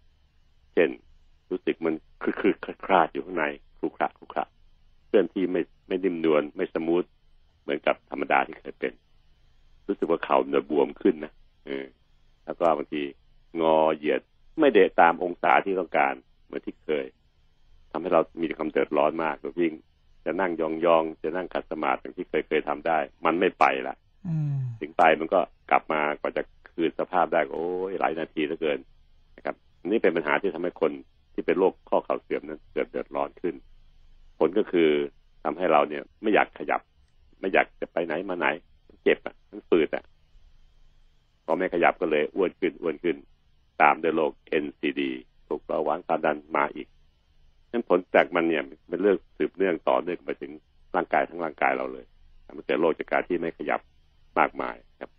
[0.74, 0.90] เช่น
[1.50, 2.54] รู้สึกมันคือคือ
[2.86, 3.44] คลาดอยู่ข้างใน
[3.78, 4.46] คลุกคละคลุกคละ
[5.06, 7.04] เคลื่อนที่ไม่ไม่นิ่มนวลไม่สมูท
[7.62, 8.92] เหมือนกับธรรมดาที่เคยเป็น
[9.86, 11.32] รู้สึกว่าเข่าเนื้อบวมขึ้นนะ
[11.66, 11.86] เออ
[12.44, 13.02] แล้วก็บางที
[13.60, 14.22] งอเหยียด
[14.58, 16.14] ไม่เดะตามองศาที่ต้องการ
[16.44, 17.06] เหมือนที่เคย
[17.90, 19.74] ทำให้เรามีความเดือดร้อนมากโดยยิ่ง
[20.24, 20.62] จะนั่งย
[20.94, 23.96] องๆจะนั่งขัดสมาธิอย่างที่เคยเคยทำได้ มันไม่ไปละ
[24.80, 25.40] ถึงไปมันก็
[25.70, 28.78] กลับมากว่าจะคืนสภาพได้โอ้ยหลายนาทีเหลือเกิน
[29.36, 30.92] นะครับนี่เป็นปัญหาที่ทำให้คน
[31.34, 33.54] ที่เป็นโรคข้อเข่าเสื่อมนั้นเกิดเดือดร้อนขึ้น
[34.38, 34.90] ผลก็คือ
[35.44, 36.80] ทำให้เราเนี่ย ไม่อยากขยับ
[37.40, 38.46] ไม่อยากจะไปไหนมาไหน
[39.02, 40.04] เจ็บอะมันฝืดอะ
[41.44, 43.16] พอไม่ขยับก็เลยอ้วนขึ้นอ้วนขึ้น
[43.82, 44.32] ตามด้วยโรค
[44.64, 45.00] NCD
[45.48, 46.88] ถูกเบาหวานความดันมาอีก
[47.70, 50.52] นั้นผลจากมันเนี่ยเป็นเรื่องสืบเนื่องต่อเนื่องไปถึง
[50.96, 52.04] ร่างกายทั้งร่างกายเราเลย
[52.46, 53.80] ทำให้เกิดโรคจากการที่ไม่ขยับ
[54.38, 55.10] มากมายครับ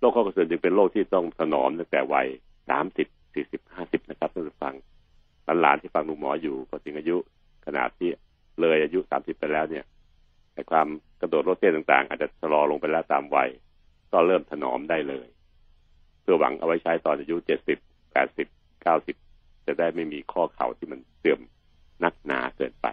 [0.00, 2.26] โรคข้อกระเสือจึงเป็นโรคที่ต้องถนอมตั้งแต่วัย
[2.68, 4.74] สามสิบสี่สิบห้าสิบนะครับท่านผู้ฟัง
[5.60, 7.16] หลานที่ฟังลุงหมออยู่พอถึงอายุ
[7.66, 8.10] ขนาดที่
[8.60, 9.84] เลยอายุสามสิบไปแล้วเนี่ย
[10.52, 10.86] แต่ความ
[11.20, 13.48] กระโดดโลดเต้นต่างๆ อาจจะชะลอลงไปแล้วตามวัย
[14.12, 15.26] ก็เริ่มถนอมได้เลย
[16.22, 17.78] เพื่อหวังเอาไว้ใช้ตอนอายุเจ็ดสิบ
[18.12, 18.48] แปดสิบ
[18.82, 19.16] เก้าสิบ
[19.66, 21.40] จะได้ไม่มีข้อเข่าที่มันเสื่อม
[22.04, 22.86] นักหนาเกินไป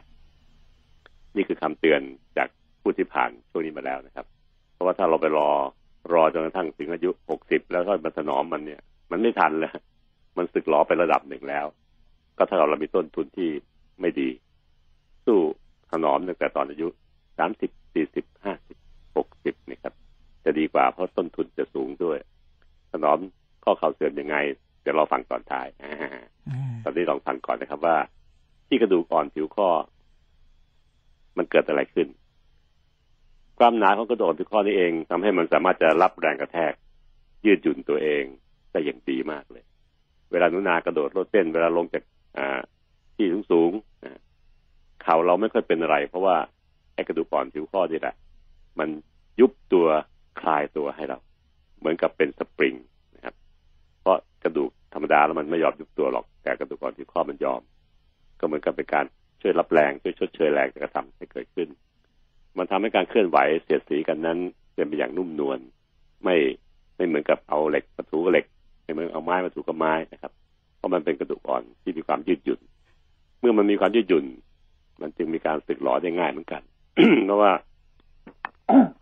[1.36, 2.02] นี่คือคำเตือน
[2.38, 2.50] จาก
[2.82, 4.26] ผู้ที่ผ่านช่วงนี้มาแล้วนะครับ
[4.74, 5.50] เพราะว่าถ้าเราไปรอ
[6.14, 9.72] รอจนกระทั่งถึงอายุหกสิบแล้วก็มาถนอมมันเนี่ย มันไม่ทันเลย
[10.38, 11.66] มันสึกหลอไประดับหนึ่งแล้ว
[12.38, 13.50] ก็ถ้าเรามีต้นทุนที่
[14.02, 14.30] ไม่ดี
[15.26, 15.40] สู้
[15.92, 16.88] ถนอมตั้งแต่ตอนอายุ
[17.38, 18.78] สามสิบสี่สิบห้าสิบ
[19.16, 19.94] หกสิบนี่ครับ
[20.44, 22.18] จะดีกว่าเพราะต้นทุนจะสูงด้วย
[22.92, 23.20] ถนอม
[23.64, 24.38] ข้อเข่าเสื่อมยังไง
[24.86, 25.68] เดี๋ยวเราฟังตอนท้าย
[26.84, 27.98] ตอนนี้ลองฟังก่อนนะครับว่า
[28.68, 29.70] ที่กระดูกอ่อนผิวข้อ
[31.38, 32.08] มันเกิดอะไรขึ้น
[33.60, 36.74] ความหนาของกระดูกผิวข้อนี้เองทำให้มันสามารถจะรับแรงกระแทก
[37.46, 38.24] ยืดหยุ่นตัวเอง
[38.72, 39.64] ได้อย่างดีมากเลย
[40.32, 42.04] เวลานุนากระโดดโลดเต้นเวลาลงจาก
[43.16, 43.72] ที่สูงสูง
[45.04, 46.36] เข่าเราไม่ค่อยเป็นอะไร เพราะว่า
[46.94, 48.16] ไอ้กระดูกอ่อนผิวข้อนี่แหละ
[48.80, 48.90] มัน
[49.40, 49.88] ยุบตัว
[50.42, 51.18] คลายตัวให้เรา
[51.80, 52.76] เหมือนกับเป็นสปริง
[53.16, 53.36] นะครับ
[54.02, 57.62] เพราะ กระดูกธรรมดาแล้วมันไม่ยอมยุบตัวหรอก แต่กระดูกอ่อนผิวข้อมันยอม
[58.40, 59.06] ก็เหมือนกับเป็นการ
[59.42, 61.68] ช่วยรับแรงช่วยชดเชยแรงที่กระทำให้เกิดขึ้น
[62.58, 64.38] มันทำให้การเคลื่อนไหวเสียดสีกันนั้น
[64.74, 65.60] เป็นไปอย่างนุ่มนวล
[66.24, 66.36] ไม่
[66.96, 68.46] ไม่เหมือนกับเอาเหล็กมาถูกับเหล็ก
[68.84, 70.32] ไม่เหมือนเอาไม้มาถูกับไม้นะครับ
[70.78, 72.60] เพราะมันเป็นกระดูกอ่อนที่มีความยืดหยุ่น
[73.40, 74.26] เมื่อมันมีความยืดหยุ่น
[75.02, 76.62] มันจึงมีการสึกหลอได้ง่ายเหมือนกัน
[77.26, 77.52] เพราะว่า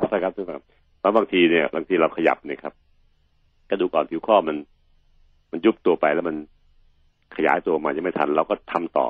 [0.10, 0.64] ใช่ครับทุกท่าน
[1.00, 2.74] เพราะบางทีเนี่ยบางทีเราขยับเนี่ยครับ
[3.70, 4.58] กระดูกอ่อนผิวข้อมัน
[5.54, 6.36] มันยุบตัวไปแล้วมัน
[7.36, 9.08] ขยายตัวมายังไม่ทัน เราก็ทำต่อ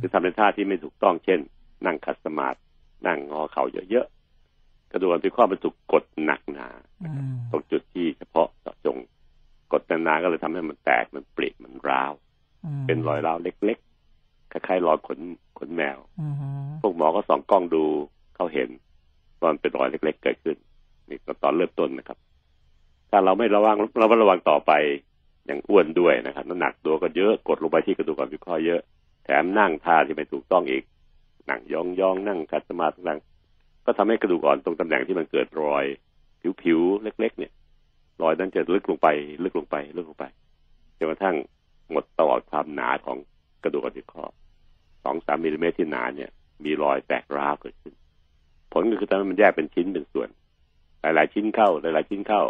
[0.00, 1.38] คือทำในท่าที่ไม่ถูกต้องเช่น
[1.86, 2.58] นั่งคัสมาธิ
[3.06, 6.68] นั่งงอเข่าเยอะๆกระดูกอ่อนผิวข้อมันถูกกดหนักหนา
[7.50, 8.96] ตรงจุดที่เฉพาะเจาะจง
[9.72, 12.12] กดนานๆก็เลยทำให้มันแตกมันปริมันร้าว
[12.86, 15.18] เป็นรอยร้าวเล็กๆคล้ายๆรอยขน
[15.58, 15.98] ขนแมว
[16.80, 17.84] พวกหมอก็ส่องกล้องดู
[18.36, 18.68] เขาเห็น
[19.40, 20.56] ว่ามันเป็นรอยเล็ก ๆ เกิดขึ้น
[21.08, 22.18] นี่ตอนเริ่มต้นนะครับ
[23.10, 25.15] ถ้าเราไม่ระวังเราไม่ระวังต่อไปอ
[25.50, 28.80] ย่างอ้วนด้วยนะครับน้ำหนักตัวก็เยอะกดลงไปที่กระดูกอ่อนพิข้อเยอะ
[29.24, 30.82] แถมนั่งท่าที่ไม่ถูกต้องอีก
[31.48, 33.20] นั่งยองยองนั่งคัดสมาธิต่าง
[33.84, 35.84] ก็ทำให้กระดูกอ่อนตรงตำแหน่งที่มันเกิดรอย
[36.62, 37.52] ผิวๆเล็ก ๆ เนี่ย
[38.22, 39.08] รอยนั้นจะลึกลงไป
[39.42, 40.24] ลึกลงไปลึกลงไป
[40.98, 41.36] จนกระทั่ง
[41.90, 43.18] หมดตลอดความหนาของ
[43.64, 44.24] กระดูกอ่อนพิข้อ
[45.04, 46.30] สองสามมิลลิเมตรที่หนาเนี่ย
[46.64, 47.94] มีรอยแตกร้าวเกิดขึ้น
[48.72, 50.28] ผลก็คือทำให้มันแยกเป็นชิ้นเป็นส่วน
[51.00, 52.42] หลายๆชิ้นเข้า หลายๆชิ้นเข้า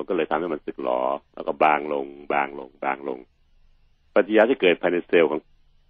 [0.00, 1.00] มันก็เลยทำให้มันสึกหรอ
[1.34, 3.18] แล้วก็บางลง บางลง บางลง
[4.14, 5.40] ปฏิกิริยาที่เกิดภายในเซลล์ของ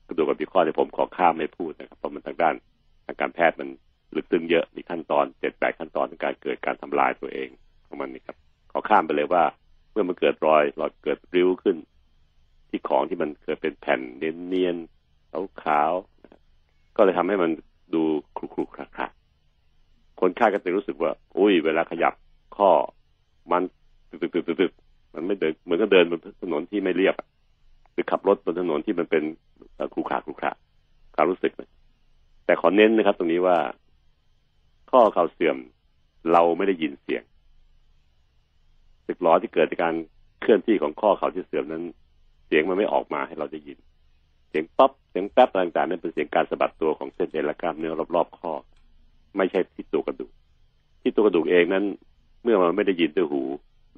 [0.09, 2.55] กระดูกกับปีข้อที่ผมขอข้ามไม่พูดนะครับ เพราะมันทางด้าน
[3.07, 3.69] ทางการแพทย์มัน
[4.15, 7.49] ลึกซึ้งเยอะมีขั้นตอนเจ็ดแปดขั้นตอนในการเกิดการทำลายตัวเอง
[7.87, 8.37] ของมันนี่ครับ
[8.73, 9.45] ขอข้ามไปเลยว่า
[9.93, 11.77] เมื่อมันเกิดรอยรอยเกิดริ้วขึ้น
[12.69, 15.93] ที่ของที่มันเกิดเป็นแผ่นเนียนๆขาว
[16.97, 17.51] ก็เลยทำให้มัน
[17.95, 18.03] ดู
[18.37, 19.13] ครุๆครัก
[20.21, 22.15] คนไข้ก็จะรู้สึกว่า อุ้ย เวลาขยับ
[22.57, 22.71] ข้อ
[23.53, 23.63] มัน
[24.11, 24.73] ตึกตึกตึก
[25.15, 27.15] มันไม่เดินเหมือนกับเดินบนถนนที่ไม่เรียบ
[27.93, 29.23] หรือขับรถบนถนนที่มันเป็น
[29.95, 30.51] ครูขาครูขา
[31.15, 31.53] ความรู้สึก
[32.45, 33.57] แต่ขอเน้นนะครับ ตรงนี้ว่า
[34.91, 35.57] ข้อเข่าเสื่อม
[36.33, 37.23] เราไม่ได้ยินเสียง
[39.07, 39.95] สึกล้อที่เกิดจากการ
[40.41, 41.83] เคลื่อนที่ของข้อเข่าที่เสื่อมนั้น
[42.47, 43.79] เสียงมันไม่ออกมาให้เราได้ยิน
[44.49, 48.53] เสียงป๊อปเสียงแป๊บต่างๆนั้นเป็นเสียงการสะบัดตัวของเส้นเอ็นและกล้ามเนื้อรอบๆข้อ
[49.37, 50.33] ไม่ใช่ที่ตัวกระดูก
[51.03, 51.85] ที่ตัวกระดูกเองนั้น
[52.43, 53.43] เมื่อมันไม่ได้ยินด้วยหู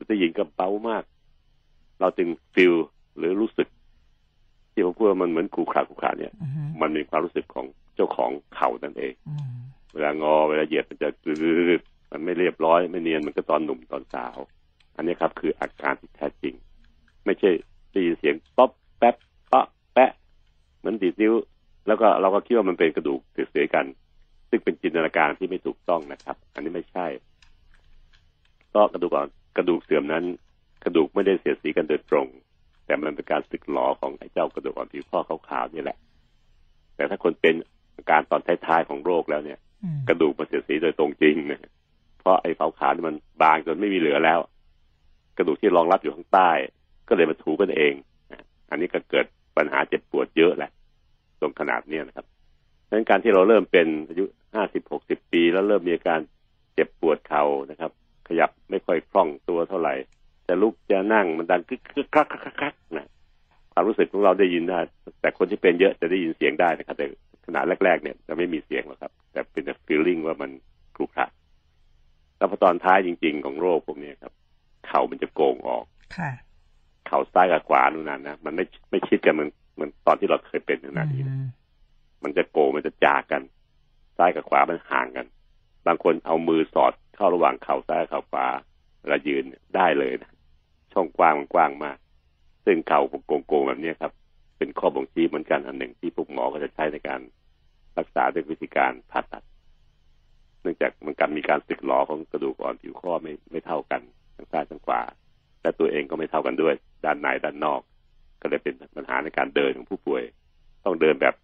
[0.09, 1.05] ได้ยินก็เบามาก
[2.01, 2.75] เราจึงฟิล
[3.19, 3.69] หรือรู้สึก
[4.73, 6.33] ที่ผมพูดว่ามันเหมือนขูขาขูขาเนี่ย
[6.81, 9.15] มันมีความรู้สึกของเจ้าของเข่านั่นเอง
[9.95, 11.09] เวลางอเวลาเหยียดมันจะ
[12.11, 14.37] มันไม่เรียบร้อยไม่เนียนมันก็ตอนหนุ่มตอนสาว
[14.97, 16.55] อันนี้ครับ คืออาการที่แท้จริง
[17.25, 17.51] ไม่ใช่
[17.93, 19.17] ได้ยินเสียงป๊อปแป๊บ
[19.53, 20.11] ป๊ะแปะ
[20.79, 21.35] เหมือนดีดนิ้ว
[21.87, 23.87] แล้วก็เราก็คิดว่ามันเป็นกระดูกเสียกัน
[24.51, 27.07] ซึ่งเป็นจินตนาการที่ไม่ถูกต้องนะครับ อันนี้ไม่ใช่
[28.75, 30.25] ก็กระดูกอ่อน กระดูกเสื่อมนั้น
[30.85, 32.27] กระดูกไม่ได้เสียดสีกันโดยตรง
[32.87, 35.99] แต่มันเป็นการสึกหลอของไอ้เจ้ากระดูกอ่อนผิวข้อขาวๆนี่แหละ
[36.97, 37.55] แต่ถ้าคนเป็น
[37.97, 39.59] อาการตอนท้ายๆของโรคแล้วเนี่ย
[40.09, 41.61] กระดูกมันเสียดสีโดยตรงจริงนะ
[42.21, 44.39] เพราะไอ้ขาวๆนี่มันบางจนไม่มีเหลือแล้ว
[45.37, 46.51] กระดูกที่รองรับอยู่ข้างใต้
[47.09, 47.95] ก็เลยมาถูกันเอง
[48.71, 50.71] อันนี้ก็เกิดปัญหาเจ็บปวดเยอะแหละ
[51.41, 52.27] ตรงขนาดเนี้ยนะครับ
[52.89, 56.21] ดังนั้นการที่เราเริ่มเป็นอายุห้าสิบหกสิบปี แล้วเริ่มมีอาการ
[56.75, 57.91] เจ็บปวดเข่านะครับ
[58.29, 59.95] ขยับไม่ค่อยคล่องตัวเท่าไหร่
[60.49, 63.09] จะลุกจะนั่งมันดังคึกคึกคักคักคักนะ
[63.73, 64.79] ความรู้สึกของเราได้ยินได้
[65.21, 67.07] แต่คนที่เป็นเยอะจะได้ยินเสียงได้นะครับ แต่
[67.47, 70.51] ขณะแรก ๆ เนี่ยจะไม่มีเสียงหรอกครับ แต่เป็นฟีลลิ่งว่ามัน
[70.97, 71.31] คลุกคลัก
[72.37, 74.33] แล้วพอตอนท้ายจริง ๆ ของโรคพวกนี้ครับ
[74.87, 75.85] เข่ามันจะโกงออก
[76.17, 76.31] ค่ะ
[77.07, 81.23] เข่าซ้ายกับขวานู่นนั่นนะมันไม่ไม่ชิดกันเหมือนเหมือนตอนที่เราเคยเป็นขนาดนี้
[82.23, 83.43] มันจะโกงมันจะจากกัน
[84.17, 85.27] ซ้ายกับขวามันห่างกัน
[85.87, 88.47] บางคนเอามือสอด เข้าระหว่างเข่าซ้ายเข่าขวา
[89.01, 89.45] เวลายืน
[89.77, 90.33] ได้เลยนะ
[90.93, 91.97] ช่องกว้างมันกว้างมาก
[92.65, 94.13] ซึ่งเข่าโกงๆแบบนี้ครับ
[94.59, 97.21] เป็นข้อบ่งชี้เหมือนกันอันหนึ่งที่พวกหมอก็จะใช้ในการ
[97.99, 99.43] รักษาด้วยวิธีการผ่าตัด
[100.61, 104.01] เนื่องจากมันการมีการสึกหลอของกระดูกอ่อนผิวข้อไม่ไม่เท่ากัน
[104.37, 105.01] ทั้งซ้ายทั้งขวา
[105.63, 107.81] และตัวเองก็ไม่เท่ากันด้วย ด้านในด้านนอก
[108.41, 110.23] ก็เลยเป็นปัญหาในการเดินของผู้ป่วย
[110.85, 111.35] ต้องเดินแบบ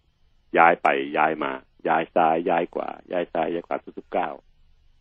[0.57, 0.87] ย้ายไป
[1.17, 1.51] ย้ายมา
[1.87, 4.35] ย้ายซ้ายย้ายขวาย้ายซ้ายย้ายขวาทุกๆก้าว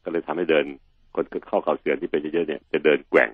[0.04, 0.64] ก็เลยทำให้เดิน
[1.14, 3.30] คนเข้าเข่าเสื่อมที่เป็นเยอะๆเนี่ยจะเดินแกว่ง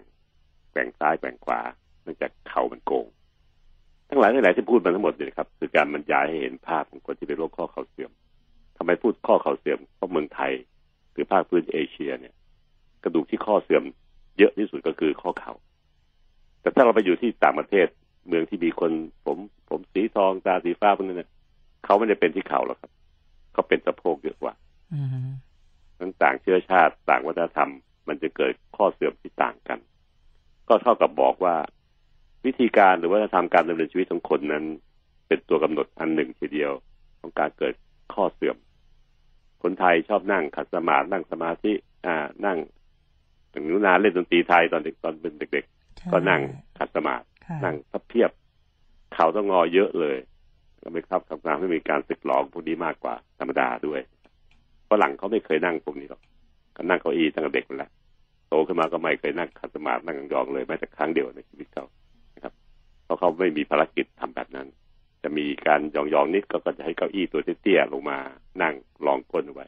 [0.73, 1.61] แกว่งซ้ายแกว่งขวา
[2.03, 3.07] เนื่องจากเข่ามันโกง
[4.09, 8.11] ทั้งหลายทั้งหลายที่พูดมาทั้งหมดเนี่ยครับคือการบรรยายให้เห็นภาพของคนที่เป็นโรคข้อเข่าเสื่อม
[8.77, 10.53] ทำไมพูดข้อเข่าเสื่อมเพราะเมืองไทย
[11.13, 12.35] หรือภาคพื้นเอเชียเนี่ย
[13.03, 13.83] กระดูกที่ข้อเสื่อม
[14.39, 15.55] เยอะที่สุดก็คือข้อเขา่า
[16.61, 17.87] แต่ถ้าเราไปอยู่ที่ต่างประเทศ
[18.29, 18.91] เมืองที่มีคน
[19.27, 19.39] ผม
[19.71, 21.31] ผมสีทองตาสีฟ้าพวกนั้นเนี่ย
[21.85, 22.91] เขาไม่ได้เป็นที่เข่าหรอกครับ
[23.53, 24.55] เขาเป็นสะโพกเยอะกว่า
[26.05, 27.71] ทั้งต่างเชื้อชาติต่างวัฒนธรรม
[28.09, 29.79] มันจะเกิดข้อเสื่อมที่ต่างกัน
[30.69, 31.57] ก็เท่ากับบอกว่า
[32.47, 34.65] วิธีการหรือวัฒนธรรมการดำเนินชีวิตของคนนั้น
[35.27, 36.73] เป็นตัวกำหนดอันหนึ่งทีเดียว
[37.21, 37.75] ของการเกิด
[38.15, 38.57] ข้อเสื่อม
[39.63, 41.73] คนไทยชอบนั่งขัดสมาธินั่งสมาธิ
[42.07, 42.59] อ่านั่ง
[43.51, 46.41] อย่างนุนาเล่นดนตรีไทยตอนเด็กตอนเป็นเด็ก ๆ ก็นั่ง
[46.79, 47.25] ขัดสมาธิ
[47.65, 48.31] นั่งพับเพียบ
[49.15, 50.17] เข่าต้องงอเยอะเลย
[50.83, 54.01] ก็ไม่ครับทำงานไม่มีการสึกหลองพวกนี้มากกว่าธรรมดาด้วย
[54.91, 56.21] ฝรั่งเขาไม่เคยนั่งพวกนี้หรอก
[56.77, 57.91] ก็นั่งเก้าอี้ตั้งแต่เด็กแล้ว
[58.49, 61.85] โตขึ้นมาก็ไม่เคยนั่งขัดสมาธินั่งยองเลยแม้แต่ครั้งเดียวในชีวิตเขา
[62.35, 62.53] นะครับ
[63.05, 64.67] เพราะเขาไม่มีภารกิจทำแบบนั้น
[65.23, 68.19] จะมีการยองๆนิดก็จะให้เก้าอี้ตัวเตี้ยๆลงมา
[68.63, 68.75] นั่ง
[69.07, 69.67] รองก้นไว้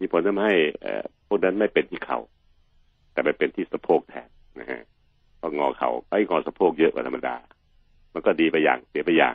[0.00, 0.54] มีผลทำให้
[1.26, 2.18] พวกนั้นไม่เป็นที่เขา่า
[3.12, 4.28] แต่ไปเป็นที่สะโพกแทน
[4.60, 4.80] นะฮะ
[5.40, 7.36] พองอเข่าไอ้งอสะโพกเยอะกว่าธรรมดา
[8.14, 9.34] มันก็ดีไปอย่างเสียไปอย่าง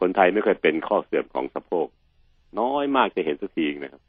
[0.00, 1.88] คนไทยไม่เคยเป็นข้อเสื่อมของสะโพก
[2.60, 4.02] น้อยมากจะเห็นสักทีนะครับ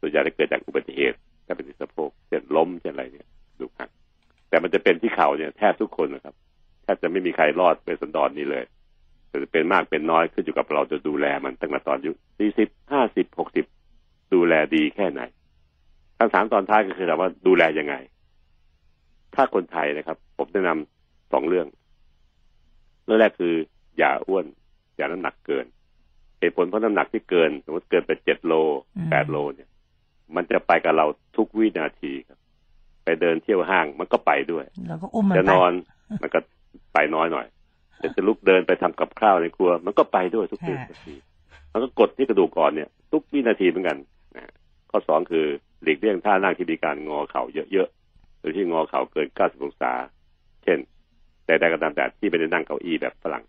[0.00, 3.26] ส่วนใหญ่จะเกิดจากอุบัติเหตุถ้าเป็นที่สะโพกเช่นล้มเช่นอะไรเนี่ย
[3.60, 3.90] ดูหัก
[4.48, 6.34] แต่มันจะเป็นที่เข่าเนี่ยแทบทุกคนนะครับ
[6.82, 8.64] แทบจะไม่มีใครรอดเป็นสันดอนนี้เลย
[9.28, 13.64] แต่จะเป็นมากเป็นน้อยขึ้นอยู่กับเราจะดูแลมันตั้งแต่ตอนอายุสี่สิบห้าสิบหกสิบ
[14.34, 15.22] ดูแลดีแค่ไหน
[16.18, 17.94] คำถามตอนท้ายก็คือถามว่าดูแลยังไง
[19.34, 21.66] ถ้าคนไทยนะครับ ผมแนะนำสองเรื่อง
[23.04, 23.54] เรื่องแรกคือ
[23.98, 24.44] อย่าอ้วน
[24.96, 25.66] อย่าน้ำหนักเกิน
[26.40, 28.54] เหตุผลเพราะน้ำหนักที่เกิน สมมติเกินไปเจ็ดโล
[29.10, 29.68] แปดโลเนี่ย
[30.36, 32.38] มันจะไปกับเราทุกวินาทีครับ
[33.04, 34.64] ไปเดินเที่ยวห้างมันก็ไปด้วย
[35.36, 35.72] จะนอน
[36.22, 36.38] มันก็
[36.94, 37.46] ไปน้อยหน่อย
[38.16, 41.14] จะลุกเดินไปทำกับข้าวในครัว มันก็ไปด้วยทุกวินาที
[41.72, 43.96] มันก็กดที่กระดูกก่อนเนี่ย ทุกวินาทีเหมือนกัน
[44.36, 44.52] นะ
[44.90, 45.46] ข้อสองคือ
[45.82, 47.88] หลีกเลี่ยงท่านั่งที่มีการงอเข่าเยอะ
[48.40, 49.92] โดยที่งอเข่าเกิน 90 องศา
[50.64, 50.78] เช่น
[51.44, 53.44] แต่ใดก็ตามแต่ที่ไม่ได้นั่งเก้าอี้แบบฝรั่ง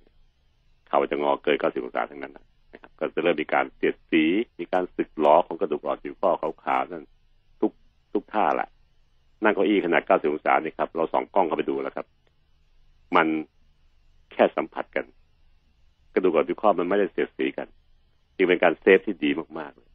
[0.89, 2.50] เขาจะงอเกิน 90 องศาทั้งนั้นนะครับ
[3.01, 4.23] ก็จะเริ่มมีการเสียดสี
[4.59, 7.03] มีการสึกล้อของกระดูกอ่อนผิวข้อขาวๆนั่น
[7.61, 7.71] ทุก
[8.13, 8.69] ทุกท่าแหละ
[9.43, 12.05] นั่งเก้าอี้ขนาด 90 องศานี่ครับ เราสองกล้องเข้าไปดูแล้วครับ
[13.15, 13.27] มัน
[14.31, 15.05] แค่สัมผัสกัน
[16.13, 17.67] กระดูกอ่อนผิวข้อมันไม่ได้เสียดสีกัน
[18.35, 19.89] จึงเป็นการเซฟที่ดีมากๆเลย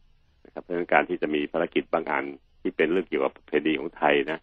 [0.44, 2.24] นะครับ เพราะงั้นการที่จะมีภารกิจบางอัน
[2.60, 4.38] ที่เป็นเรื่องเกี่ยวกับประเพณีของไทยนะ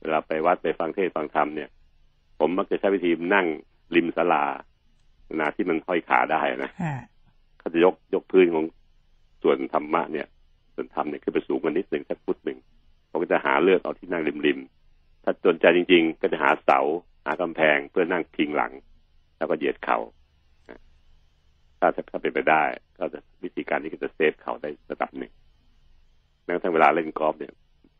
[0.00, 1.68] เวลาไปวัดไปฟังเทศฟังธรรมเนี่ย
[2.38, 3.46] ผมมักจะใช้วิธีนั่ง
[3.94, 4.44] ริมศาลา
[5.38, 6.70] นาที่มันห้อยขาได้นะ
[7.68, 8.64] เขาจะยกยกพื้นของ
[9.42, 10.26] ส่วนธรรมะเนี่ย
[10.74, 12.58] ส่วนธรรมเนี่ยขึ้นไปสูงกันนิดหนึ่งสักฟุตหนึ่ง
[13.10, 14.58] ผมก็จะหาเลือกเอาที่นั่งริมริม
[15.24, 16.80] ถ้าจนใจจริง ๆ ก็จะหาเสา
[17.26, 18.72] หากำแพงเพื่อนั่งพิงหลัง
[19.36, 22.62] แล้วก็เหยียดเข่าถ้าถ้าเป็นไปได้
[22.98, 25.32] ก็จะวิธีการนี้ก็จะ save เข่าได้ระดับหนึ่ง
[26.44, 27.52] แม้กระทั่งเวลาเล่นกอล์ฟเนี่ย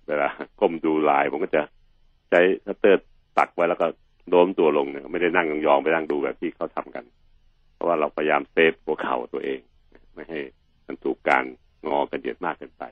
[0.09, 0.29] เวลา
[0.61, 1.63] ก้มดูลายผมก็จะ
[2.31, 3.87] ใช้ putter ปักไว้แล้วก็
[4.29, 7.05] โน้มตัวลงเนี่ยไม่ได้นั่งยองๆไปนั่งดูแบบที่เขาทำกัน
[7.79, 9.61] เพราะว่าเราพยายาม save หัวเข่าตัวเอง
[10.15, 10.41] ไม่ให้
[10.87, 11.45] มันถูกการ
[11.89, 12.85] งอการเหยียดมากเกินไป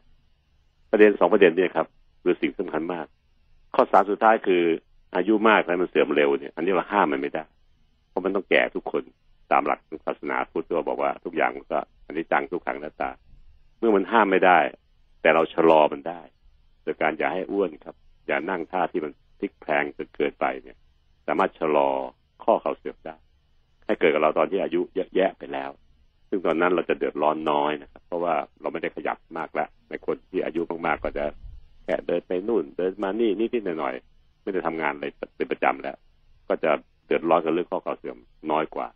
[0.90, 1.86] ประเด็นสองประเด็นเนี่ยครับ
[2.22, 3.06] คือสิ่งสำคัญมาก
[3.74, 4.62] ข้อสามสุดท้ายคือ
[5.16, 7.44] อายุมากแล้วมันเสื่อมเร็วเนี่ย อันนี้เราห้ามมันไม่ได้
[8.08, 9.02] เพราะมันต้องแก่ทุกคน
[9.52, 13.10] ตามหลักศาสนาพุทธก็บอกว่าทุกอย่างก็อันนี้จังทุกขังหน้าตา
[13.78, 14.58] เมื่อมันห้ามไม่ได้
[15.20, 16.20] แต่เราชะลอมันได้
[16.82, 17.96] โดยการอย่าให้อ้วนครับ
[18.26, 20.78] อย่านั่งท่าที่มันพลิกแพลงจนเกิดไปเนี่ย
[21.26, 21.88] สามารถชะลอ
[22.44, 23.16] ข้อเข่าเสื่อมได้
[23.86, 25.70] ให้เกิดกับเราตอนที่อายุเยอะแยะไปแล้ว
[26.28, 31.24] ซึ่งตอนนั้นเราจะเดือดร้อนน้อยนะครับ เพราะว่าเราไม่ได้ขยับมากแล้วในคนที่อายุมากๆก็จะ
[31.84, 35.96] แค่เดินไปนู่น เดินมานี่นิดๆหน่อยๆไม่ได้ทำงานอะไรเป็นประจำแล้ว
[36.48, 36.70] ก็จะ
[37.06, 38.18] เดือดร้อนกับเรื่องข้อเข่าเสื่อม
[38.50, 38.88] น้อยกว่า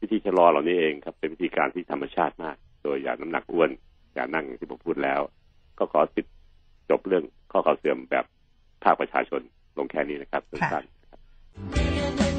[0.00, 3.70] วิธีชะลอเหล่านี้เองครับ เป็นวิธีการที่ธรรมชาติมาก โดยอย่าน้ำหนักอ้วน
[4.14, 5.20] อย่านั่งที่ผมพูดแล้ว
[5.78, 6.26] ก็ขอติด
[6.90, 8.24] จบเรื่องข้อเข่าเสื่อมแบบ
[8.84, 9.40] ภาคประชาชน
[9.78, 10.84] ลงแค่นี้นะครับสั้น
[12.30, 12.33] เ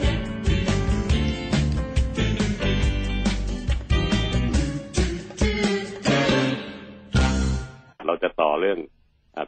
[8.42, 8.80] ต่อเรื่อง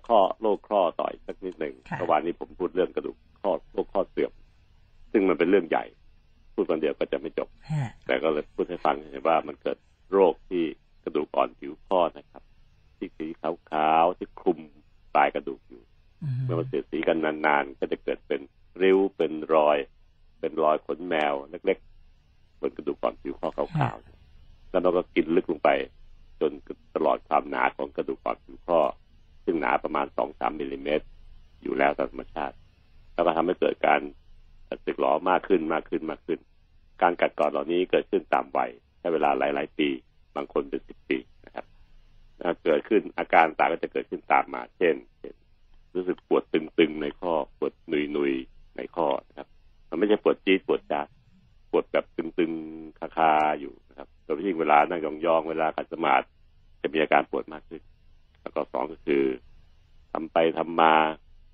[0.07, 4.31] ข้อโรคข้อต่อยสักนิดหนึ่งเมื่อวานนี้ผมพูดเรื่องกระดูกข้อโรคข้อเสื่อม
[5.11, 5.85] ซึ่งมันเป็นเรื่องใหญ่
[6.53, 7.49] พูดคนเดียวก็จะไม่จบ
[8.05, 9.77] แต่ก็เลยพูดให้ฟังเห็นว่ามันเกิด
[10.13, 10.63] โรคที่
[11.03, 12.43] กระดูกอ่อนผิวข้อนะครับ
[12.97, 14.59] ที่สีขาวๆที่คลุม
[15.15, 15.81] ปลายกระดูกอยู่
[16.43, 18.41] เมื่อมันเสียสีกันนานๆ ก็จะเกิดเป็น
[18.81, 19.77] ริ้วเป็นรอย
[20.39, 25.69] เป็นรอยขนแมวเล็กๆบนกระดูกก่อนผิวข้อขาวๆแล้วเราก็กินลึกลงไป
[26.41, 26.51] จน
[26.95, 28.79] ตลอดความหนาของกระดูกก่อนผิวข้อ
[29.45, 31.05] ซึ่งหนาประมาณสองสามมิลลิเมตร
[31.61, 32.55] อยู่แล้วตามธรรมชาติ
[33.13, 34.01] แล้วก็ทำให้เกิดการ
[34.85, 36.39] สึกหลอมากขึ้นมากขึ้นมากขึ้น
[37.01, 39.89] การกัดกร่อนเหล่านี้เกิดขึ้นตามวัยใช้เวลาหลาย ๆ ปี
[40.35, 41.65] บางคนเป็นสิบปีนะครับ
[42.63, 44.95] เกิดขึ้นอาการต่างก็จะเกิดขึ้นตามมา เช่น
[45.95, 47.73] รู้สึกปวดตึง ๆ ในข้อ ปวด
[48.15, 49.47] นุย ๆ ในข้อนะครับ
[49.89, 51.07] มันไม่ใช่ปวดจี๊ดปวดจัด
[51.71, 56.25] ปวดแบบตึง ๆ คาๆ อยู่นะครับ โดยเฉพาะเวลานั่งยองๆเวลาขัดสมาธิ
[56.81, 57.81] จะมีอาการปวดมากขึ้น
[58.41, 59.23] แล้วก็สองก็คือ
[60.13, 60.93] ทำไปทำมา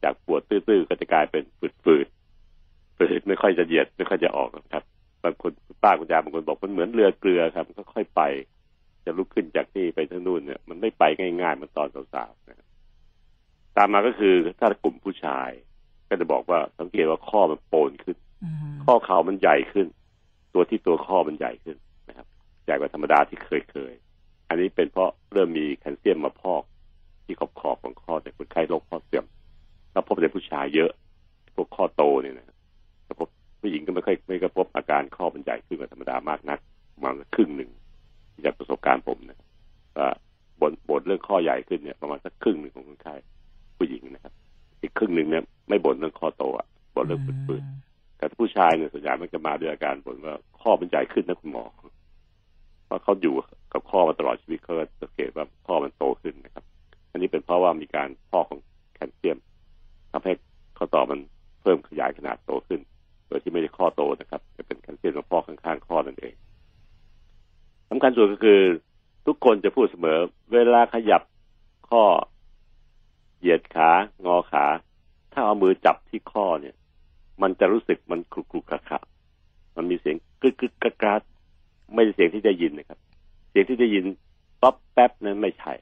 [0.03, 1.43] จากปวดตื้อๆก็จะกลายเป็น
[1.83, 4.83] ฝืดๆฝืดไม่ค่อยจะเหยียดไม่ค่อยจะออกครับ
[5.23, 5.51] บางคน
[5.83, 8.21] ป้าคุณยายบางคนบอกมันเหมือนเรือเกลือครับก็ค่อยไป
[9.05, 12.67] จะลุกขึ้นจากนี่ไปทางนู่นเนี่ยมันไม่ไปง่ายๆมันตอนสาวๆนะครับ
[13.77, 15.49] ตามมาก็คือถ้ากลุ่มผู้ชาย
[16.09, 18.17] ก็จะบอกว่าสังเกตว่าข้อมันโปนขึ้น
[18.85, 19.87] ข้อเข่ามันใหญ่ขึ้น
[20.53, 21.82] ตัวที่ตัวข้อมันใหญ่ขึ้นนะครับ
[22.65, 23.93] ใหญ่กว่าธรรมดาที่เคยเคย
[24.49, 26.63] อันนี้เป็นเพราะเริ่มมีแคลเซียมมาพอก
[27.25, 29.25] ที่ขอบขอบของข้อในคนไข้โรคข้อเสื่อม
[29.91, 30.91] แล้วพบในผู้ชายเยอะ
[31.55, 32.47] พวกข้อโตเนี่ยนะ
[33.19, 33.29] พบ
[33.61, 36.59] ผู้หญิงก็ไม่ค่อยไม่กระพบอาการข้อมันใหญ่ขึ้นกว่าธรรมดามากนัก
[36.93, 37.69] ประมาณครึ่งหนึ่ง
[38.45, 39.39] จากประสบการณ์ผมนะ
[39.97, 40.09] ว่า
[40.61, 43.15] บนบนเรื่องข้อใหญ่ขึ้นเนี่ยประมาณสักครึ่งหนึ่งของคนไข้
[43.77, 44.33] ผู้หญิงนะครับ
[44.81, 51.92] อีกครึ่งหนึ่งเนี่ยไม่บ่นเรื่องข้อโตอะบ่นเรื่องปืนๆแต่ผู้ชายเนี่ยส่วนใหญ่มันจะมาด้วยอาการบ่นว่าข้อมันใหญ่ขึ้นนะคุณหมอเพ
[52.93, 53.35] ราะเขาอยู่
[53.73, 56.63] กับข้อมาตลอดชีวิตเขาสังเกตว่าข้อมันโตขึ้นนะครับ
[57.11, 58.59] อันนี้เป็นเพราะว่ามีการพอกของ
[58.93, 59.37] แคลเซียม
[60.11, 60.33] ทำให้
[60.77, 61.19] ข้อต่อมัน
[61.61, 62.81] เพิ่มขยายขนาดโตขึ้น
[63.27, 66.33] โดยที่ไม่ได้ข้อโตนะครับ จะเป็นแคลเซียมมาพอกข้างๆข้อนั่นเอง
[67.89, 68.59] สำคัญสุดก็คือ
[69.25, 70.19] ทุกคนจะพูดเสมอ
[70.53, 71.21] เวลาขยับ
[71.89, 72.03] ข้อ
[73.39, 73.91] เหยียดขา
[74.25, 74.65] งอขา
[75.33, 76.75] ถ้าเอามือจับที่ข้อเนี่ย
[77.41, 78.99] มันจะรู้สึกมันคลุกคลุกคระ
[79.75, 81.21] มันมีเสียงกึกกึกกระกราด
[81.93, 82.99] ไม่ใช่เสียงที่ได้ยินนะครับ
[83.49, 84.05] เสียงที่ได้ยิน
[84.61, 85.73] ป๊อปแป๊บนั้นไม่ใช่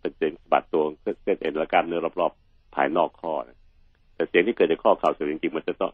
[0.00, 0.84] เป็นเสียงบัดตัว
[1.22, 3.58] เส้นเอ็นและกล้ามเนื้อรอบๆภายนอกข้อนะ
[4.14, 5.92] แต่เสียงที่เกิดจากข้อเข่าเสียงจริงๆมันจะต้อง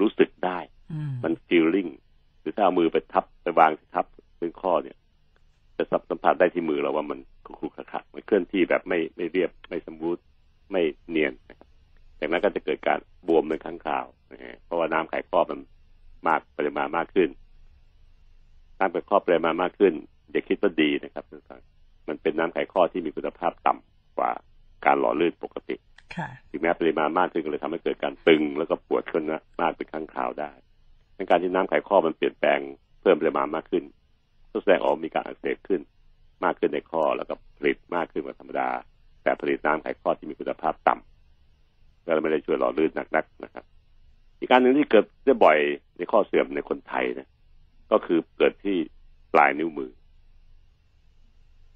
[0.00, 0.58] รู้สึกได้
[1.24, 1.88] มันฟีลลิ่ง
[2.40, 4.06] หรือถ้าเอามือไปทับไปวางทับ
[4.38, 4.96] เป็นข้อเนี่ย
[5.76, 7.18] จะสัมผัสได้ที่มือเราว่ามัน
[7.60, 10.22] คุกๆคักๆมันเคลื่อนที่แบบไม่ไม่เรียบไม่สมบูรณ์
[10.70, 11.68] ไม่เนียนนะครับ
[12.18, 15.60] จากนั้นก็จะเกิดการบวมเป็นครั้งคราวนะเพราะว่าน้ำไขข้อมัน
[16.28, 17.28] มากปริมาณมากขึ้น
[18.84, 19.92] น้ำไขข้อปริมาณมากขึ้น
[20.32, 21.62] อย่าคิดว่าดีนะครับทุกท่าน
[22.08, 24.30] มันเป็นน้ำไขข้อที่มีคุณภาพต่ำกว่า
[24.86, 25.76] การหล่อลื่นปกติ
[26.50, 30.50] ถึงแม้ปริมาณมากขึ้นก็เลยทำให้เกิดการตึงแล้วก็ปวดขึ้นนะมากเป็นครั้งคราวได้
[31.16, 32.60] ในการที่น้ำไขข้อมันเปลี่ยนแปลง
[33.00, 33.84] เพิ่มปริมาณมากขึ้น
[34.50, 35.80] ก็แสดงออกมีการอักเสบขึ้น
[36.44, 38.68] มากขึ้นในข้อแล้วก็ผลิตมากขึ้นกว่าธรรมดา
[39.22, 43.64] แต่ผลิตน้ำไขข้อที่มีคุณภาพต่ำก็ไม่ได้ช่วยหล่อลื่นหนักนักนะครับ
[44.38, 45.58] อีกการหนึ่งที่เกิดได้บ่อย
[45.96, 47.28] ในข้อเสื่อมในคนไทยนะ
[47.90, 48.76] ก็คือเกิดที่
[49.34, 49.90] ปลายนิ้วมือ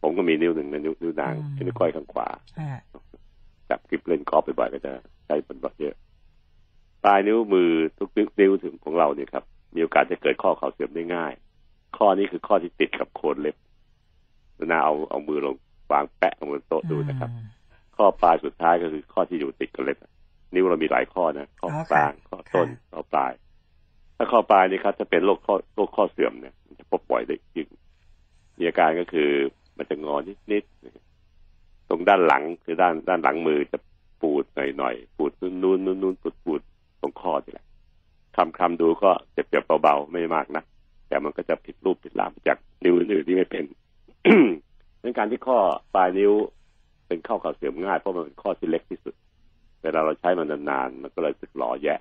[0.03, 1.35] ผมก็มีนิ้วหนึ่งในนิ้วนิ้วนาง
[1.67, 2.29] นิ้วก้อยข้างขวา
[3.69, 4.93] จับกริบเล่นกอล์ฟบ่อยๆก็จะ
[5.27, 5.95] ใช้เป็นแบบเยอะ
[7.05, 8.09] ปลายนิ้วมือทุก
[8.41, 9.45] นิ้วถึงของเราเนี่ยครับ
[9.75, 11.33] มีโอกาสจะเกิดข้อเข่าเสื่อมได้ง่าย
[11.97, 13.57] ข้อนี้คือข้อที่ติดกับโคนเล็บ
[14.71, 15.57] นาเอาเอามือลง
[15.93, 17.31] วางแปะบนโต๊ะดูนะครับ
[17.97, 19.99] ข้อปลายสุดท้ายก็คือข้อที่อยู่ติดกับเล็บ
[20.55, 23.33] นิ้วเรามีหลายข้อนะข้อกลางข้อต้นข้อปลาย
[24.21, 27.69] ถ้าข้อปลายนี่ครับจะเป็นโรคข้อโรคข้อเสื่อมเนี่ยมันจะพบบ่อยได้จริง
[28.59, 29.31] มีอาการก็คือ
[29.77, 30.17] มันจะงอ
[30.53, 33.79] นิดๆตรงด้านหลังคือด้านด้านหลังมือจะ
[34.21, 36.61] ปูดหน่อยๆปูดนูนนูนนูนปูดปูด
[37.01, 37.67] ตรงข้อนี่แหละ
[38.37, 40.63] คำคำดูก็เจ็บเจ็บเบาๆไม่มากนะ
[41.09, 43.65] แต่มันก็จะผิดรูปผิดลามจากนิ้วอื่นที่ไม่เป็น
[45.01, 45.59] ในการที่ข้อ
[45.95, 46.33] ปลายนิ้ว
[47.07, 49.15] เป็นข้อเข่าเสื่อมง่ายเพราะมันเป็นข้อที่เล็กที่สุด
[49.83, 51.99] เวลาเราใช้มันนานๆมันก็เลยสึกหล่อแยะ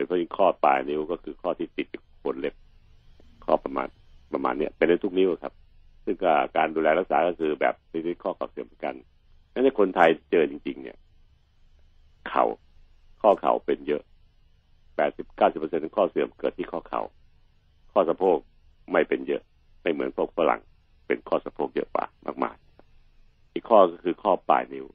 [0.00, 2.02] ยเฉพาะข้อปลายนิ้วก็คือข้อที่ติดกับ
[2.34, 2.54] นเล็บ
[3.44, 3.88] ข้อประมาณ
[4.32, 5.54] ประมาณเนี้ยเป็นได้ทุกนิ้วครับ
[6.04, 6.16] ซึ่ง
[6.56, 8.94] การดูแลรักษาก็คือแบบที่ข้อเข่าเสื่อมเหมือนกัน
[9.52, 10.98] นั่นในคนไทยเจอจริง ๆ เนี่ย
[12.28, 12.44] เข่า
[13.22, 14.02] ข้อเข่าเป็นเยอะ
[14.96, 17.02] แปดสิบเก้าสิบเปอร์เซ็นต์ข้อเสื่อมเกิดที่ข้อเข่า
[17.92, 18.38] ข้อสะโพก
[18.92, 19.42] ไม่เป็นเยอะ
[19.82, 20.60] ไม่เหมือนพวกฝรั่ง
[21.06, 22.06] เป็นข้อสะโพกเยอะกว่า
[22.44, 22.56] มาก
[23.04, 24.86] ๆ อีกข้อก็คือข้อปลายนิ้ว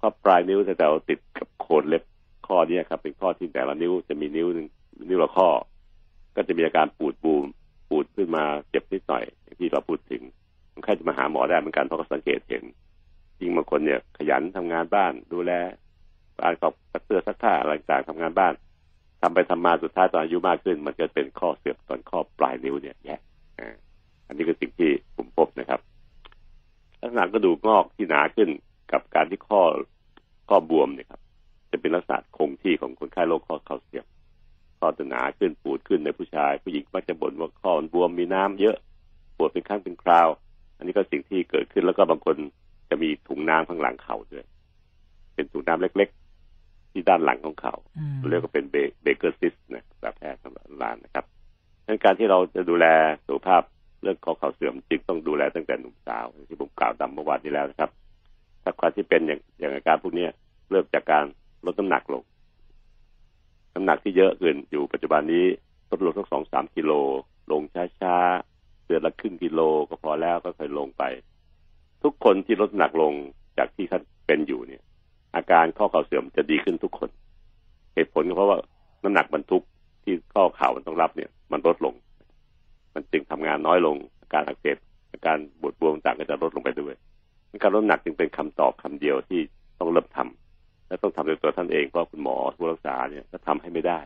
[0.00, 2.02] ข้อปลายนิ้วแต่เราติดกับโคนเล็บ
[2.46, 4.66] ข้อนี้ครับ เป็นข้อที่แต่ละนิ้วจะมีนิ้วหนึ่ง
[5.08, 5.48] นิ้วละข้อ
[6.36, 7.44] ก็จะมีอาการปูดบูม
[7.88, 9.24] ปูดขึ้นมาเจ็บนิดหน่อย
[9.58, 10.22] ที่เราพูดถึง
[10.72, 12.64] คนไข้จะมาหาหมอได้เหมือนกันเพราะเขาสังเกตเห็น
[13.40, 15.52] ยิ่งบางคนเนี่ยขยันทำงานบ้าน ดูแล
[16.38, 16.74] บ้านกอบ
[17.04, 18.52] เสื้อซักผ้าอะไรต่างทำงานบ้าน
[19.20, 23.16] ทำไปทำมาสุดท้ายตอนอายุมากขึ้น มันจะเป็นข้อเสื่อมตอนข้อปลายนิ้วเนี่ยแย่
[24.26, 25.80] อันนี้คือสิ่งที่ผมพบนะครับ
[27.00, 28.48] ลักษณะกระดูกงอกที่หนาขึ้น
[28.92, 29.62] กับการที่ข้อ
[30.48, 31.20] ข้อบวมเนี่ยครับ
[31.76, 34.06] จะเป็นลักษณะคงที่ของคนไข้โรคข้อเข่าเสื่อม
[34.78, 38.76] ข้อจะหนาขึ้นปูดขึ้นในผู้ชาย ผู้หญิงมักจะบ่นว่าข้อบวมมีน้ำเยอะ
[39.36, 40.28] ปวดเป็นครั้งเป็นคราว
[40.76, 42.36] อันนี้ก็สิ่งที่เกิดขึ้นแล้วก็บางคน
[42.90, 44.44] จะมีถุงน้ำข้างหลังเข่าด้วย
[45.34, 46.08] เป็นถุงน้ำเล็ก
[46.50, 47.74] ๆ ที่ด้านหลังของเขา
[48.30, 48.64] เรียกว่าเป็น
[49.02, 51.24] เบเกอร์ซิสนะแบบแพทย์สำหรับร้านนะครับ
[51.86, 52.86] ดังการที่เราจะดูแล
[53.26, 53.62] สุขภาพ
[54.02, 57.90] เรื่องข้อเข่าเสื่อมจึงต้องดูแลตั้งแต่หนุ่มสาว ที่ผมกล่าวดำเมื่อวานนี้แล้วนะครับ
[58.62, 60.26] ถ้าใครที่เป็นอย่างอย่างอาการพวกนี้
[60.70, 61.24] เริ่มจากการ
[61.66, 62.22] ลดน้ำหนักลง
[63.74, 65.44] น้ำหนักที่เยอะเกินอยู่ปัจจุบันนี้
[65.90, 66.92] ลดลงสักสองสามกิโล
[67.50, 67.62] ลง
[68.00, 71.02] ช้าๆเดือนละครึ่งกิโลก็พอแล้วก็ค่อยลงไป
[72.02, 73.12] ทุกคนที่ลดน้ำหนักลง
[73.58, 74.82] จากที่ท่านเป็นอยู่เนี่ย
[75.34, 77.10] อาการข้อเข่าเสื่อมจะดีขึ้นทุกคน
[77.94, 78.58] เหตุผลก็เพราะว่า
[79.04, 79.62] น้ำหนักบรรทุก
[80.02, 81.94] ที่ข้อเข่ามันต้องรับเนี่ย มันลดลง
[82.94, 84.76] มันจึงทำงานน้อยลงอาการอักเสบ
[85.12, 86.94] อาการปวดบวมต่างก็จะลดลงไปด้วย
[87.62, 89.40] การลดน้ำหนักจึงเป็นคำตอบคำเดียวที่
[89.78, 90.45] ต้องเริ่มทำ
[90.88, 94.00] และต้องทำโดยตัวท่านเองเพราะคุณหมอผู้รักษาเนี่ยก็ทำให้ไม่ได้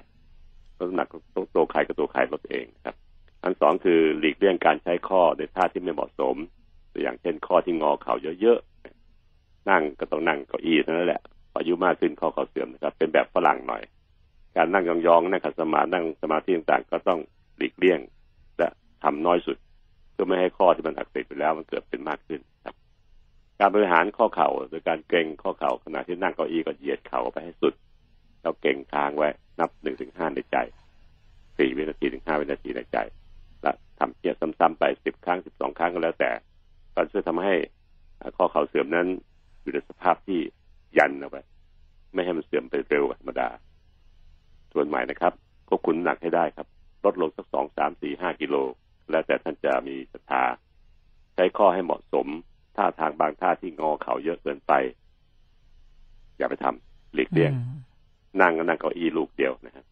[0.78, 2.96] ลดน้ำหนักต้องตัวใครก็ตัวใครลดเองครับ
[3.42, 6.36] อันสองคือหลีกเลี่ยงการใช้ข้อในท่าที่ไม่เหมาะสม
[6.92, 11.22] ตัวอย่างเช่นข้อที่งอเข่าเยอะๆนั่งก็ต้องนั่งเก้าอี้เท่านั้นแหละ
[11.56, 13.82] อายุมากขึ้นข้อเข่าเสื่อมนะครับ เป็นแบบฝรั่งหน่อย
[14.56, 17.20] การนั่งยองๆนั่งขัดสมาธินั่งสมาธิต่างๆ ก็ต้อง
[17.56, 18.00] หลีกเลี่ยง
[18.58, 18.68] และ
[19.02, 19.56] ทำน้อยสุด
[20.12, 22.74] เพื่อไม่ให้ข้อที่มันอักเสบไปแล้วมันเกิดเป็นมากขึ้นครับ
[23.60, 27.74] การบริหารข้อเข่าโดยการเกรงข้อเข่าขณะที่นั่งเก้าอี้ก็เหยียดเข่าไปให้สุด
[28.40, 29.28] แล้วเก่งค้างไว้
[29.60, 30.56] นับหนึ่งถึงห้าในใจ
[31.56, 32.98] สี่วินาทีถึงห้าวินาทีในใจ
[33.62, 36.30] และทำเกียร์ซ้ำๆไปสิบครั้งสิบสองครั้งก็แล้วแต่
[36.94, 37.54] ก็ช่วยทำให้
[38.36, 39.06] ข้อเข่าเสื่อมนั้น
[39.62, 40.40] อยู่ในสภาพที่
[40.98, 41.42] ยันเอาไว้
[42.14, 43.48] ไม่ให้มันเสื่อมไปเร็วกว่าธรรมดา
[44.72, 45.32] ส่วนใหม่นะครับ
[45.68, 46.66] ควบคุมหนักให้ได้ครับ
[47.04, 48.56] ลดลงสักสองสามสี่ห้ากิโล
[49.10, 50.44] แล้วแต่ท่านจะมีศรัทธา
[51.34, 52.26] ใช้ข้อให้เหมาะสม
[52.76, 54.72] ท่าทางบางท่าที่งอเข่าเยอะเกินไป
[56.36, 57.52] อย่าไปทำหลีกเลี่ยง
[58.40, 59.84] นั่งก็นั่งเก้าอี้ลูกเดียวนะครับ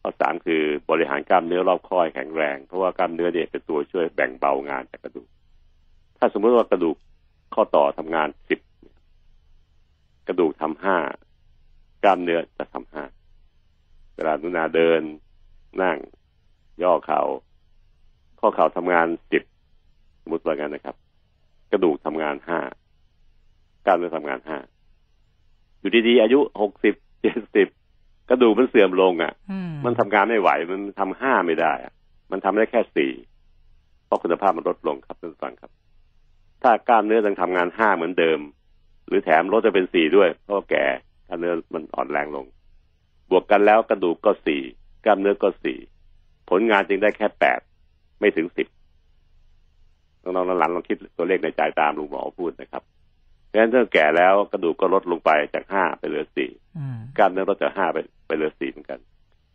[0.00, 5.28] ข้อสามคือบริหารกล้ามเนื้อรอบข้อให้แข็งแรง เพราะว่ากล้ามเนื้อเนี่ยเป็นตัวช่วยแบ่งเบางานจากกระดูก
[6.18, 6.96] ถ้าสมมติว่ากระดูก
[7.54, 8.60] ข้อต่อทำงานสิบ
[10.28, 10.96] กระดูกทำห้า
[12.04, 13.04] กล้ามเนื้อจะทำห้า
[14.14, 15.02] เวลานุนาเดิน
[15.82, 15.96] นั่ง
[16.82, 17.22] ย่อเขา่า
[18.40, 19.42] ข้อเข่าทำงานสิบ
[20.22, 20.96] สมมติว่างั้นนะครับ
[21.72, 22.60] กระดูกทำงานห้า
[23.86, 24.58] กล้ามเนื้อทำงานห้า
[25.80, 27.68] อยู่ดีๆอายุหกสิบเจ็ดสิบ
[28.30, 29.32] กระดูกมันเสื่อมลงอะ
[29.84, 31.92] มันทำงานไม่ไหว มันทำห้าไม่ได้อะ
[32.30, 33.12] มันทำได้แค่สี่
[34.06, 35.70] เพราะคุณภาพมันลดลงครับท่านผู้ฟังครับ
[36.62, 38.40] ถ้ากล้ามเนื้อยังทำงานห้าเหมือนเดิม
[39.06, 40.84] หรือแถมลดจะเป็นสี่ด้วย เพราะแก่
[41.26, 42.46] กล้ามเนื้อมันอ่อนแรงลง
[43.30, 44.62] บวกกันแล้วกระดูกก็สี่
[45.04, 45.78] กล้ามเนื้อก็สี่
[46.50, 47.60] ผลงานจึงได้แค่แปด
[48.20, 48.66] ไม่ถึงสิบ
[50.34, 52.82] น้องๆหลานลองคิดตัวเลขในใจตามลุงหมอพูดนะครับ
[53.46, 56.50] เพราะฉะนั้นถ้าแก่แล้วกระดูกก็ลดลงไปจากห้าไปเหลือสี่
[57.18, 59.00] กล้ามเนื้อลดจากห้าไปไปเหลือสี่เหมือนกัน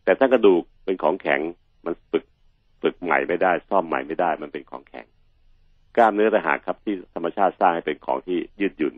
[0.04, 1.42] แต่ถ้ากระดูกเป็นของแข็ง
[1.86, 2.24] มันฝึก
[2.82, 5.06] ฝึกใหม่ไม่ได้ ซ่อมใหม่ไม่ได้ มันเป็นของแข็ง
[5.98, 8.96] กล้ามเนื้อต่หากครับที่ธรรมชาติสร้างให้เป็นของที่ยืดหยุ่น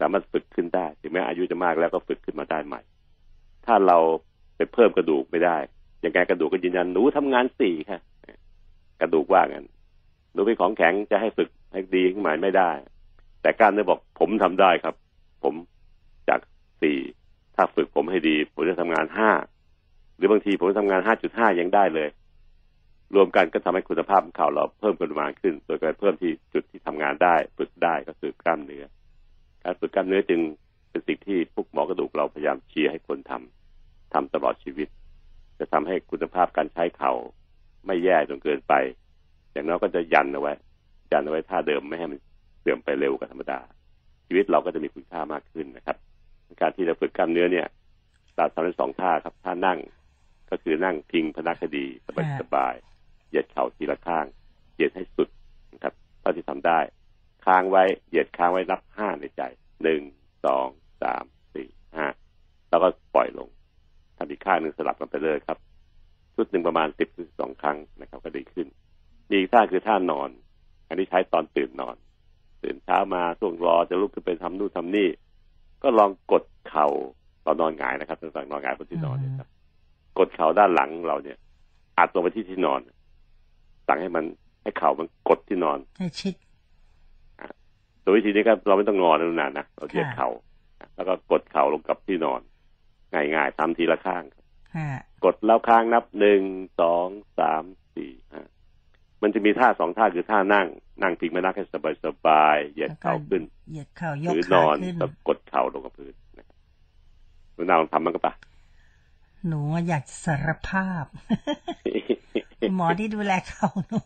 [0.00, 2.80] สามารถฝึกขึ้นได้ถึงแม้อายุจะมากแล้วก็ฝึกขึ้นมาได้ใหม่
[3.66, 3.98] ถ้าเรา
[4.56, 5.56] ไปเพิ่มกระดูกไม่ได้
[6.04, 8.00] ยังไงกระดูกก็ยืนยันหนูทำงานสี่ค่ะ
[9.00, 9.66] กระดูกว่างั้น
[10.38, 12.70] หนูเป็นของแข็งจะให้ฝึกให้ดีขึ้นมาไม่ได้
[13.42, 14.94] แต่การได้บอกผมทำได้ครับ
[15.44, 15.54] ผม
[16.28, 16.40] จาก
[16.82, 16.98] สี่
[17.56, 19.30] ถ้าฝึกผมให้ดี ผมจะทำงานห้า
[20.16, 22.08] หรือบางทีผมทำงานห้าจุดห้ายังได้เลย
[23.14, 28.84] รวมกันก็ทำให้คุณภาพของข่าวเราเพิ่มปริมาณขึ้น โดยการเพิ่มที่จุดที่ทำงานได้ ฝึกได้ก็คือกล้ามเนื้อ
[29.64, 30.40] การฝึกกล้ามเนื้อจึง
[30.90, 34.88] เป็นสิ่งที่พวกหมอกระดูกเราพยายามเชียร์ให้คนทำทำตลอดชีวิต
[35.58, 37.12] จะทำให้คุณภาพการใช้เข่า
[37.86, 38.74] ไม่แย่จนเกินไป
[39.52, 40.52] อย่างน้อยก็จะยันเอาไว้
[41.12, 42.18] ยันเอาไว้ท่าเดิมไม่ให้มัน
[42.60, 43.58] เสื่อมไปเร็วกว่าธรรมดา
[44.26, 45.96] ชีวิตเราก็จะมีคุณค่ามากขึ้นนะครับ
[46.60, 47.66] การที่เราฝึกกล้ามเนื้อเนี่ย
[48.36, 49.78] เราทำได้สองท่าครับท่านั่ง
[50.50, 52.74] ก็คือนั่งพิงพนักคดีสบายสบาย
[53.28, 54.26] เหยียดเข่าทีละข้าง
[54.74, 55.28] เหยียดให้สุด
[55.72, 56.78] นะครับเท่าที่ทำได้
[57.44, 59.42] ค้างไว้เหยียดค้างไว้นับห้าในใจ
[59.82, 60.00] หนึ่ง
[60.44, 60.68] สอง
[61.02, 61.24] สาม
[61.54, 62.06] สี่ห้า
[62.68, 63.48] แล้วก็ปล่อยลง
[64.16, 65.58] ทำอีกข้างหนึ่งสลับกันไปเลยครับ
[66.34, 68.66] ชุดหนึ่งประมาณสิบถึงสองครั้งนะครับ ก็ดีขึ้น
[69.30, 70.30] อีกท่าคือท่านอน
[70.88, 71.96] อันนี้ใช้ตอนตื่นนอน
[72.62, 75.08] ตื่นเช้ามาช่วงรอจะลุกขึ้นไปทำนู่นทำนี่
[75.82, 76.86] ก็ลองกดเข่า
[77.44, 79.48] ตอนนอนหงายนะครับตั้งแต่นอนหงายบนที่นอนเนี่ยครับ
[80.18, 81.38] กดเข่าด้านหลังเราเนี่ย
[81.98, 82.80] อัดลงไปที่ที่นอน
[83.86, 84.24] สั่งให้มัน
[84.62, 86.34] ให้เข่ามันกดที่นอนให้ชิด
[88.02, 90.28] โดยวิธีนี้ก็เราไม่ต้องงอนนานนะเราเหยียดเข่า
[90.96, 92.40] แล้วก็กดเข่าลงกับที่นอน
[93.12, 94.22] ง่ายๆทำทีละข้าง
[95.24, 96.42] กดแล้วค้างนับหนึ่ง
[96.80, 97.06] สอง
[97.38, 97.64] สาม
[97.94, 98.42] สี่ห้า
[99.22, 100.66] มันจะมีท่าสองท่าคือท่านั่ง
[101.02, 101.64] นั่งพิงไม่นักให้
[102.04, 106.56] สบายๆเหยียดเข่าขึ้นเหยียดเข่ายกหรือขานอนขึ้นแบบกดเข่าลงกับพื้นนะครับ
[107.54, 108.34] หนูนาลองทำมันก็ปะ
[109.48, 111.04] หนูอยากสารภาพ
[112.74, 113.98] หมอที่ดูแลเขาหนู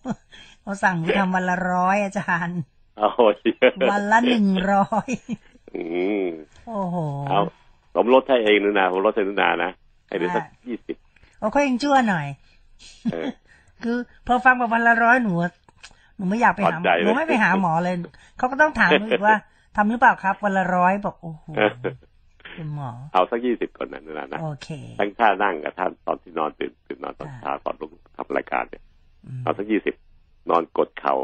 [0.60, 2.60] เขาสั่งหนูทำวันละร้อยอาจารย์
[2.96, 3.08] เอา
[3.90, 5.10] วันละหนึ่งร้อย
[5.74, 5.82] อื
[6.24, 6.26] ม
[6.66, 6.96] โอ้โห
[7.28, 7.40] เอา
[7.94, 9.70] ผมลดให้เองหนูนาผมลดให้หนูนานะ
[10.08, 10.96] ให้เป็นสักค่ะยี่สิบ
[11.38, 12.26] โอ้เขายังชั่วหน่อย
[13.12, 13.26] เออ
[13.84, 15.32] คือพอฟังแบบวันละร้อยหนู
[16.16, 17.94] หนูไม่อยากไปหาหนูไม่ไปหาหมอเลย
[18.38, 19.36] เขาก็ต้องถามหนูอีกว่า
[19.76, 21.46] ทำหรือเปล่าครับ วันละร้อยบอกโอ้โห
[22.56, 24.68] คุณหมอ เอาสักยี่สิบคนนั่นนะนะโอเค
[24.98, 28.82] ทั้งท่านั่งกับท่านตอนที่นอนตื่นตื่นนอนตอนเช้าตอนลงทำรายการเนี่ย
[29.42, 29.94] เอาสักยี่สิบ
[30.50, 31.14] นอนกดเข่า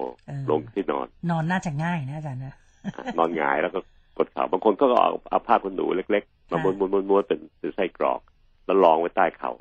[0.50, 2.54] ลงที่นอน นอนน่าจะง่ายนะอาจารย์นะ
[3.18, 3.78] นอนหงายแล้วก็
[4.18, 8.20] กดเข่าบางคนก็เอาเอาผ้าขนหนูเล็กๆมาม้วนม้วนม้วนม้วนเป็นเป็นไส้กรอก
[8.66, 9.52] แล้วรองไว้ใต้เข่า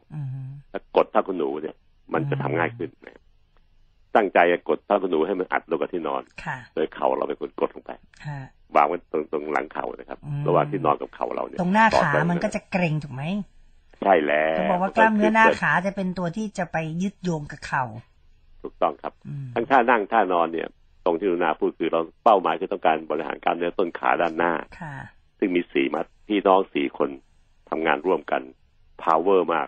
[0.71, 1.75] แล้วกดผ้าขนหนูเนี่ย
[2.13, 3.19] มันจะทำง่ายขึ้นนะ
[4.15, 6.21] ตั้งใจจะกดผ้าขนหนูให้มันอัดลงกับที่นอน
[6.75, 7.91] โดยเข่าเราเป็นคนกดลงไป
[8.75, 13.23] วางไว้ตรงตรงหลังเข่านะครับระหว่างที่นอนกับเข่าเราเนี่ยตรงหน้าขามันก็จะเกร็งถูกไหม
[14.01, 17.83] ใช่แล้วเขาบอกว่ากล้ามเนื้อหน้าขาจะเป็นตัวที่จะไปยึดโยงกับเข่า
[18.63, 19.13] ถูกต้องครับ
[19.55, 20.67] ทั้งท่านั่งท่านอนเนี่ย
[21.05, 24.95] ตรงที่ลุนาพูดคือเราเป้าหมายคือต้องการบริหารกล้ามเนื้อต้นขาด้านหน้าค่ะ
[25.39, 27.09] ซึ่งมีสีมาพี่น้องสี่คน
[27.69, 28.41] ทำงานร่วมกัน
[29.03, 29.67] power มาก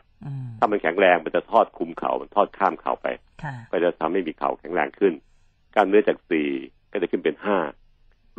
[0.60, 3.08] ถ้ามันแข็งแรงมันจะทอดคุมเขา่ามันทอดข้ามเข่าไป
[3.72, 5.14] ก็จะทำให้มีเข่าแข็งแรงขึ้น
[5.74, 6.50] กล้ามเนื้อจากสี่
[6.92, 7.58] ก็จะขึ้นเป็นห้า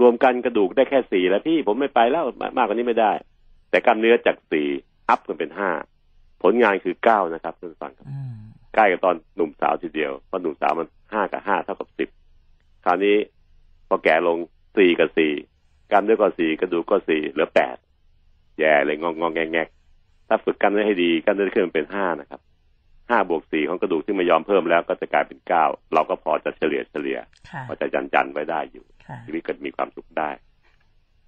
[0.00, 2.24] รวมกันกระดูกได้แค่สี่แล้วพี่ผมไม่ไปแล้ว
[2.56, 3.12] มากกว่านี้ไม่ได้
[3.70, 4.68] แต่กล้ามเนื้อจากสี่
[5.08, 5.70] อัพกันเป็นห้า
[6.42, 8.06] ผลงานคือเก้านะครับท่านฟังครับ
[8.74, 12.08] ใกล้กับตอนหนุ่มสาวทีเดียวเพราะหนุ่มสาวมันห้ากับห้าเท่ากับสิบ
[12.84, 13.16] คราวนี้
[13.88, 14.38] พอแก่ลง
[14.76, 15.32] สี่กับสี่
[15.90, 17.76] กล้ามเนื้อก็สี่กระดูกก็สี่เหลือแปด
[18.58, 19.58] แย่เลยงองงองแงงแง
[20.32, 22.40] ถ้าฝึกกล้ามเนื้อให้ดีกล้ามเนื้อขึ้นเป็นห้านะครับ
[23.10, 25.64] ห้าบวกสี่ของกระดูกที่ไม่ยอมเพิ่มแล้วก็จะกลายเป็นเก้า
[25.94, 27.18] เราก็พอจะเฉลี่ยเฉลี่ย
[27.68, 28.84] พอจะจันจันไว้ได้อยู่
[29.26, 30.30] ชีวิตก็มีความสุขได้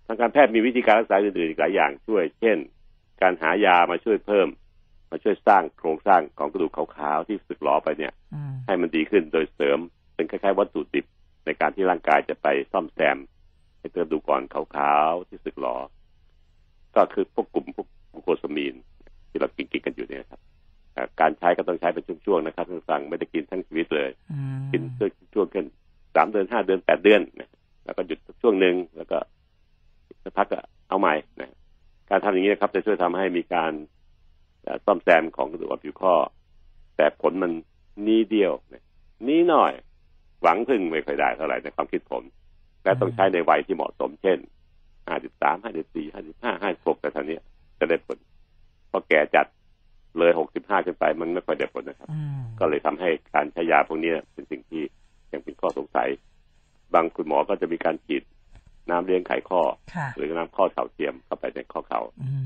[0.06, 2.56] ทางการแพทย์มีวิธีการรักษาอื่นๆอีกหลายอย่างช่วย เช่น
[3.22, 4.48] การหายามาช่วยเพิ่ม
[5.10, 8.12] มาช่วยสร้างโครงสร้างของกระดูกขาวๆที่สึกหลอไปเนี่ย
[8.66, 9.78] ให้มันดีขึ้นโดยเสริม
[10.14, 11.06] เป็นคล้ายๆวัตถุดิบ
[11.44, 13.18] ในการที่ร่างกายจะไปซ่อมแซม
[13.78, 15.76] ให้กระดูกก่อนขาวๆที่สึกหลอ
[16.96, 18.74] ก็คือพวกกลุ่มพวกกลูโคสมีน
[19.32, 20.40] ที่เรากินกินกันอยู่เนี่ยครับ
[21.20, 24.10] การใช้ก็ต้องใช้เป็นช่วงๆนะครับท่านฟังไม่ได้กินทั้งชีวิตเลย
[24.72, 24.82] กิน
[25.34, 25.64] ช่วงๆกัน
[26.14, 27.50] สามเดือนห้าเดือนแปดเดือนนะ
[27.84, 29.18] แล้วก็หยุดช่วงหนึ่งแล้วก็
[30.22, 31.50] สักพักก็เอาใหม่นะ
[32.10, 33.72] การทำอย่างนี้นะครับ จะช่วยทำให้มีการ
[34.84, 36.14] ซ่อมแซมของกระดูกผิวข้อ
[36.96, 37.52] แต่ผลมัน
[38.06, 38.52] นี้เดียว
[39.28, 39.72] นี้หน่อย
[40.42, 42.22] หวังพึ่งไม่ค่อยได้เท่าไหร่ในความคิดผม
[42.82, 44.38] และต้องใช้ในวัยที่เหมาะสมเช่น
[45.08, 47.36] ห้าสิบสามห้าสิบสี่ห้าสิบห้าห้าสิบหกแต่ท่านี้
[47.78, 48.18] จะได้ผล
[48.92, 49.46] พอแก่จัด
[50.18, 52.08] เลยหกสิบห้าขึ้นไปมันไม่ค่อยได้ผลนะครับ
[52.60, 54.82] ก็เลยทำให้การใช้ยาพวกนี้เป็นสิ่งที่
[55.32, 56.08] ยังเป็นข้อสงสัย
[56.94, 58.22] บางคุณหมอก็จะมีการฉีด
[58.90, 59.62] น้ำเลี้ยงไขข้อ
[60.16, 62.00] หรือน้ำข้อเข่าเทียมเข้าไปในข้อเขา่า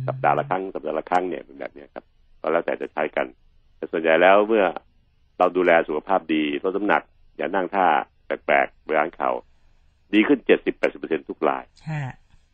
[0.09, 2.05] สัปดาห์ละครั้งสัปดาห์ละครั้งเนี่ยเป็นแบบนี้ครับ
[2.41, 3.27] ก็แล้วแต่จะใช้กัน
[3.77, 4.65] แต่ส่วนใหญ่แล้วเมื่อ
[5.39, 7.03] เราดูแลสุขภาพดีลดน้ำหนัก
[7.37, 7.87] อย่านั่งท่า
[8.27, 9.31] แปลกๆบริหารเขา
[10.15, 11.65] ดีขึ้นเจ็ดสิบแปดสิบเปอร์เซ็นทุกราย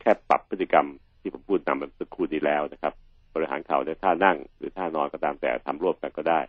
[0.01, 0.86] แค่ปรับพฤติกรรม
[1.20, 2.52] ที่ผมพูดนำแบบสักครู่นี้แล้วนะครับบ
[3.93, 6.40] ริหารเข่าในท่านั่งหรือท่านอนก็ตามแต่ทำร่วมกันก็ได้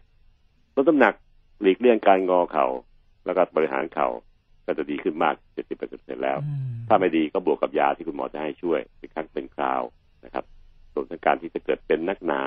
[0.75, 1.13] ลดน้ำหนัก
[1.61, 2.67] หลีกเลี่ยงการงอเขา่า
[3.25, 4.07] แล้วก็บริหารเขา่า
[4.65, 6.37] ก็จะดีขึ้นมากเจ็ดสิบเปอร์เซ็นแล้ว
[6.87, 9.81] ถ้าไม่ดีก็บวกกับยาที่คุณหมอจะให้ช่วยเป็นครั้งเป็นคราว
[10.25, 10.45] นะครับ
[10.93, 12.43] ส่วนการที่จะเกิดเป็นนักหนา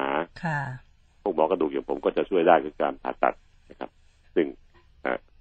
[1.23, 3.35] พวกหมอกระดูกอย่างผมก็จะช่วยได้คือการผ่าตัด
[3.71, 3.91] นะครับ
[4.35, 4.47] ซึ่ง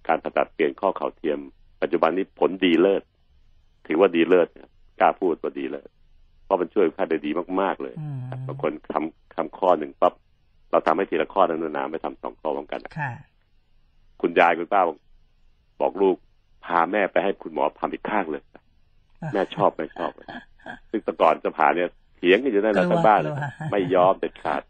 [0.07, 1.39] การผ่าตัดเปลี่ยนข้อเข่าเทียม
[1.81, 3.03] ปัจจุบันนี้ผลดีเลิศ
[3.87, 4.47] ถือว่าดีเลิศ
[4.99, 5.89] กล้าพูดว่าดีเลิศ
[6.45, 7.31] เพราะมันช่วยค่าได้ดี
[7.61, 7.93] มาก ๆ เลย
[8.47, 10.13] บางคนทำทำข้อหนึ่งปั๊บ
[10.71, 12.79] เราทำให้ทีละข้อนั้นนานไม่ทำสองข้อพร้อมกัน
[14.21, 14.81] คุณยายคุณป้า
[15.81, 16.15] บอกลูก
[16.65, 18.41] พาแม่ไปให้คุณหมอทำอีกข้างเลย
[19.33, 20.11] แม่ชอบไม่ชอบ
[20.89, 23.33] ซึ่งแต่ก่อนจะผ่าเนี่ยเถียงกันอยู่นั่นแหละทั้งบ้านเลย
[23.71, 24.61] ไม่ยอมเด็ดขาด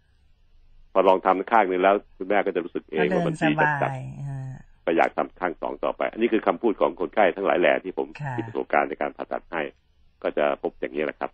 [0.94, 3.52] พอลองทำข้างนึงแล้ว คุณแม่ก็จะรู้สึกเองว่ามันดี
[3.82, 3.92] จัด
[4.86, 8.08] ก็อยากทำข้างสองต่อไป อันนี้คือคำพูดของคนไข้ทั้งหลายแหล่ที่ผม
[8.38, 9.62] มีประสบการณ์ในการผ่าตัดให้
[10.24, 11.32] ก็จะพบอย่างนี้แหละครับ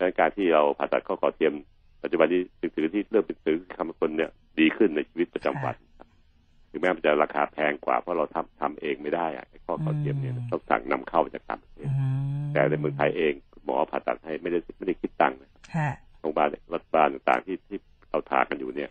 [0.00, 1.52] ดังนั้นการที่เราผ่าตัดข้อขอเทียม
[2.02, 2.40] ปัจจุบันนี้
[2.74, 5.76] ถือที่เริ่มเป็นถือคำคนเนี่ยดีขึ้นในชีวิตประจำวัน
[6.70, 11.90] ถึงแม้มันจะราคาแพงกว่าเพราะเราทำทำเองไม่ได้อะข้อขอเทียมเนี่ยต้องสั่งนำเข้าจากต่างประเทศ
[12.52, 13.32] แต่ในเมืองไทยเอง
[13.64, 15.50] หมอผ่าตัดให้ไม่ได้ไม่ได้คิดตังค์นะ
[16.20, 17.78] โรงพยาบาลรัฐบาลต่างๆที่ที่
[18.10, 18.90] เราทากันอยู่เนี่ย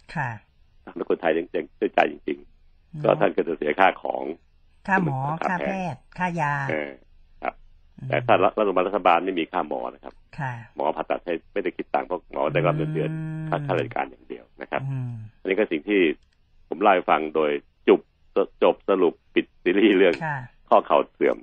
[0.85, 1.47] ทำให้คนไทยยัง
[1.79, 2.39] ด้วยใจจริง
[2.69, 4.23] ๆ ก็ท่านก็จะเสียค่าของ
[4.87, 7.08] ค่าหมอ ค่าแพทย์ ค่ายาครับ
[8.07, 10.13] แต่ถ้ารัฐบาลรัฐบาลไม่มีค่าหมอนะครับ
[10.75, 13.09] หมอผ่าตัดให้ไม่ได้คิดตังค์เพราะหมอได้รับเงินเดือน
[13.49, 14.81] ค่าข้าราชการอย่างเดียวนะครับ
[15.41, 16.01] อันนี้ก็สิ่งที่
[16.69, 17.51] ผมเล่าให้ฟังโดย
[17.87, 17.99] จบ
[18.63, 20.15] จบสรุปปิดซีรีส์เรื่อง
[20.69, 21.37] ข้อเข่าเสื่อม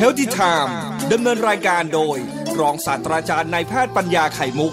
[0.00, 0.72] Healthy Time
[1.12, 2.16] ดำเนินรายการโดย
[2.60, 4.72] รองศาสตราจารย์นายแพทย์ปัญญาไข่มุก